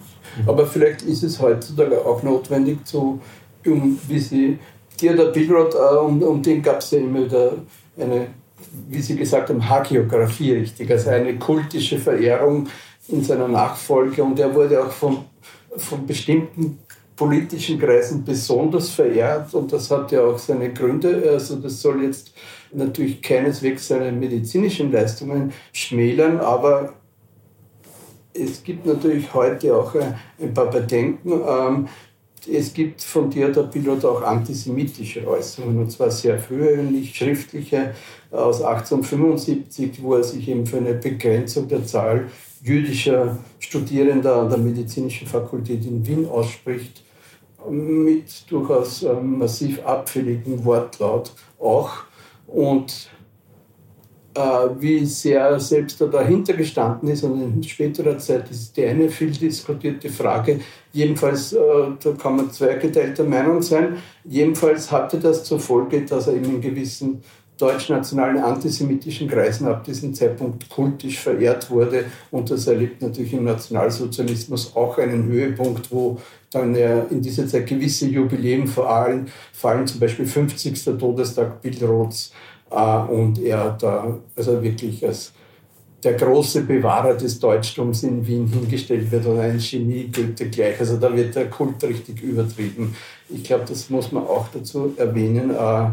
Aber 0.46 0.66
vielleicht 0.66 1.02
ist 1.02 1.22
es 1.22 1.40
heutzutage 1.40 2.04
auch 2.04 2.22
notwendig, 2.22 2.84
zu, 2.86 3.20
um, 3.66 3.98
wie 4.08 4.18
Sie, 4.18 4.58
Theodor 4.96 5.26
Billroth, 5.32 5.74
äh, 5.74 5.96
um, 5.96 6.22
um 6.22 6.42
den 6.42 6.62
gab 6.62 6.78
es 6.78 6.90
ja 6.92 6.98
immer 6.98 7.24
wieder 7.24 7.52
eine 7.98 8.28
wie 8.88 9.00
Sie 9.00 9.16
gesagt 9.16 9.48
haben, 9.48 9.68
Hagiografie 9.68 10.52
richtig, 10.52 10.90
also 10.90 11.10
eine 11.10 11.38
kultische 11.38 11.98
Verehrung 11.98 12.68
in 13.08 13.22
seiner 13.22 13.48
Nachfolge. 13.48 14.22
Und 14.22 14.38
er 14.38 14.54
wurde 14.54 14.82
auch 14.82 14.90
von, 14.90 15.24
von 15.76 16.06
bestimmten 16.06 16.78
politischen 17.16 17.78
Kreisen 17.78 18.24
besonders 18.24 18.90
verehrt 18.90 19.54
und 19.54 19.72
das 19.72 19.90
hat 19.90 20.10
ja 20.12 20.22
auch 20.22 20.38
seine 20.38 20.72
Gründe. 20.72 21.30
Also 21.32 21.56
das 21.56 21.80
soll 21.80 22.02
jetzt 22.02 22.32
natürlich 22.72 23.22
keineswegs 23.22 23.88
seine 23.88 24.10
medizinischen 24.10 24.90
Leistungen 24.90 25.52
schmälern, 25.72 26.40
aber 26.40 26.94
es 28.32 28.62
gibt 28.64 28.84
natürlich 28.84 29.32
heute 29.32 29.76
auch 29.76 29.94
ein 29.94 30.52
paar 30.52 30.70
Bedenken. 30.70 31.88
Es 32.46 32.72
gibt 32.72 33.02
von 33.02 33.30
Theodor 33.30 33.64
Pilot 33.64 34.04
auch 34.04 34.22
antisemitische 34.22 35.26
Äußerungen, 35.26 35.78
und 35.78 35.90
zwar 35.90 36.10
sehr 36.10 36.38
frühe, 36.38 36.78
nicht 36.78 37.16
schriftliche, 37.16 37.94
aus 38.30 38.62
1875, 38.62 40.02
wo 40.02 40.14
er 40.14 40.24
sich 40.24 40.48
eben 40.48 40.66
für 40.66 40.78
eine 40.78 40.94
Begrenzung 40.94 41.68
der 41.68 41.86
Zahl 41.86 42.28
jüdischer 42.62 43.38
Studierender 43.58 44.36
an 44.36 44.48
der 44.48 44.58
Medizinischen 44.58 45.26
Fakultät 45.26 45.84
in 45.86 46.06
Wien 46.06 46.26
ausspricht, 46.26 47.02
mit 47.70 48.50
durchaus 48.50 49.02
ähm, 49.02 49.38
massiv 49.38 49.84
abfälligem 49.84 50.64
Wortlaut 50.64 51.32
auch. 51.58 51.90
Und 52.46 53.10
wie 54.80 55.04
sehr 55.04 55.40
er 55.40 55.60
selbst 55.60 56.00
da 56.00 56.06
dahinter 56.06 56.54
gestanden 56.54 57.08
ist 57.08 57.22
und 57.22 57.40
in 57.40 57.62
späterer 57.62 58.18
Zeit 58.18 58.50
ist 58.50 58.76
die 58.76 58.84
eine 58.84 59.08
viel 59.08 59.30
diskutierte 59.30 60.08
Frage. 60.08 60.60
Jedenfalls, 60.92 61.52
äh, 61.52 61.58
da 62.02 62.12
kann 62.12 62.36
man 62.36 62.50
zweigeteilter 62.50 63.24
Meinung 63.24 63.62
sein. 63.62 63.96
Jedenfalls 64.24 64.90
hatte 64.90 65.18
das 65.18 65.44
zur 65.44 65.60
Folge, 65.60 66.02
dass 66.02 66.26
er 66.26 66.34
in 66.34 66.60
gewissen 66.60 67.22
deutschnationalen 67.56 68.38
antisemitischen 68.38 69.28
Kreisen 69.28 69.68
ab 69.68 69.84
diesem 69.84 70.12
Zeitpunkt 70.12 70.68
kultisch 70.68 71.20
verehrt 71.20 71.70
wurde. 71.70 72.06
Und 72.32 72.50
das 72.50 72.66
erlebt 72.66 73.00
natürlich 73.00 73.32
im 73.32 73.44
Nationalsozialismus 73.44 74.74
auch 74.74 74.98
einen 74.98 75.24
Höhepunkt, 75.26 75.92
wo 75.92 76.18
dann 76.50 76.74
in 76.74 77.20
dieser 77.20 77.46
Zeit 77.46 77.66
gewisse 77.66 78.06
Jubiläen 78.06 78.66
vor 78.66 78.88
allem 78.88 79.26
fallen, 79.52 79.86
zum 79.86 80.00
Beispiel 80.00 80.26
50. 80.26 80.98
Todestag 80.98 81.60
Billroths, 81.62 82.30
äh, 82.30 82.53
und 82.74 83.40
er 83.40 83.76
da 83.80 84.18
also 84.36 84.62
wirklich 84.62 85.04
als 85.06 85.32
der 86.04 86.14
große 86.14 86.62
Bewahrer 86.62 87.14
des 87.14 87.40
Deutschtums 87.40 88.02
in 88.02 88.26
Wien 88.26 88.46
hingestellt 88.46 89.10
wird 89.10 89.24
und 89.26 89.38
ein 89.38 89.58
Genie 89.58 90.10
Goethe 90.12 90.50
gleich. 90.50 90.78
Also 90.78 90.98
da 90.98 91.14
wird 91.14 91.34
der 91.34 91.48
Kult 91.48 91.82
richtig 91.82 92.22
übertrieben. 92.22 92.94
Ich 93.30 93.42
glaube, 93.44 93.64
das 93.66 93.88
muss 93.88 94.12
man 94.12 94.24
auch 94.24 94.48
dazu 94.52 94.92
erwähnen. 94.96 95.50
Äh, 95.50 95.90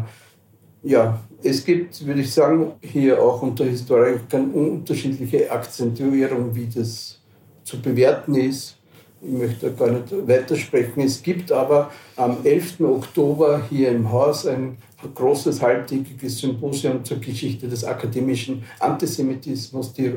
ja, 0.84 1.18
es 1.42 1.64
gibt, 1.64 2.04
würde 2.06 2.20
ich 2.20 2.32
sagen, 2.32 2.72
hier 2.82 3.22
auch 3.22 3.40
unter 3.42 3.64
Historikern 3.64 4.50
unterschiedliche 4.50 5.50
Akzentuierung, 5.50 6.54
wie 6.54 6.66
das 6.66 7.20
zu 7.64 7.80
bewerten 7.80 8.34
ist. 8.34 8.76
Ich 9.24 9.30
möchte 9.30 9.72
gar 9.72 9.88
nicht 9.88 10.10
weitersprechen. 10.26 11.00
Es 11.02 11.22
gibt 11.22 11.52
aber 11.52 11.92
am 12.16 12.38
11. 12.42 12.80
Oktober 12.80 13.62
hier 13.70 13.90
im 13.90 14.10
Haus 14.10 14.46
ein 14.46 14.78
großes 15.14 15.62
halbtägiges 15.62 16.38
Symposium 16.38 17.04
zur 17.04 17.18
Geschichte 17.18 17.68
des 17.68 17.84
akademischen 17.84 18.64
Antisemitismus. 18.80 19.92
Die, 19.92 20.14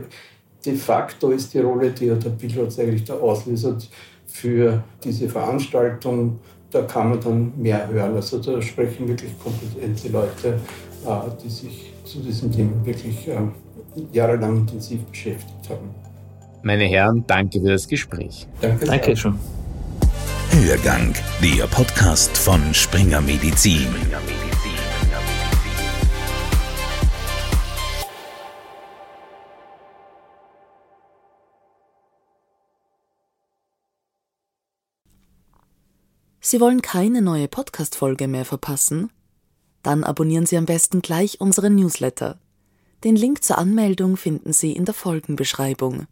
de 0.65 0.75
facto 0.75 1.29
ist 1.29 1.53
die 1.53 1.59
Rolle 1.59 1.93
Theodor 1.93 2.31
Pilotz 2.31 2.79
eigentlich 2.79 3.03
der 3.03 3.17
Auslöser 3.17 3.77
für 4.25 4.83
diese 5.03 5.29
Veranstaltung. 5.29 6.39
Da 6.71 6.81
kann 6.81 7.11
man 7.11 7.21
dann 7.21 7.53
mehr 7.57 7.87
hören. 7.87 8.15
Also 8.15 8.39
da 8.39 8.59
sprechen 8.59 9.07
wirklich 9.07 9.37
kompetente 9.37 10.09
Leute, 10.09 10.59
äh, 11.05 11.43
die 11.43 11.49
sich 11.49 11.93
zu 12.03 12.19
diesem 12.21 12.51
Thema 12.51 12.83
wirklich 12.83 13.27
äh, 13.27 13.37
jahrelang 14.11 14.57
intensiv 14.57 15.03
beschäftigt 15.03 15.69
haben. 15.69 16.04
Meine 16.65 16.85
Herren, 16.85 17.23
danke 17.27 17.61
für 17.61 17.69
das 17.69 17.87
Gespräch. 17.87 18.47
Danke, 18.59 18.85
danke 18.87 19.15
schon. 19.15 19.37
Hörgang, 20.49 21.13
der 21.39 21.67
Podcast 21.67 22.35
von 22.35 22.73
Springer 22.73 23.21
Medizin. 23.21 23.81
Springer 23.81 24.19
Medizin. 24.21 24.71
Sie 36.39 36.59
wollen 36.59 36.81
keine 36.81 37.21
neue 37.21 37.47
Podcast-Folge 37.47 38.27
mehr 38.27 38.43
verpassen? 38.43 39.11
Dann 39.83 40.03
abonnieren 40.03 40.47
Sie 40.47 40.57
am 40.57 40.65
besten 40.65 41.03
gleich 41.03 41.39
unseren 41.39 41.75
Newsletter. 41.75 42.39
Den 43.03 43.15
Link 43.15 43.43
zur 43.43 43.59
Anmeldung 43.59 44.17
finden 44.17 44.51
Sie 44.51 44.71
in 44.71 44.85
der 44.85 44.95
Folgenbeschreibung. 44.95 46.07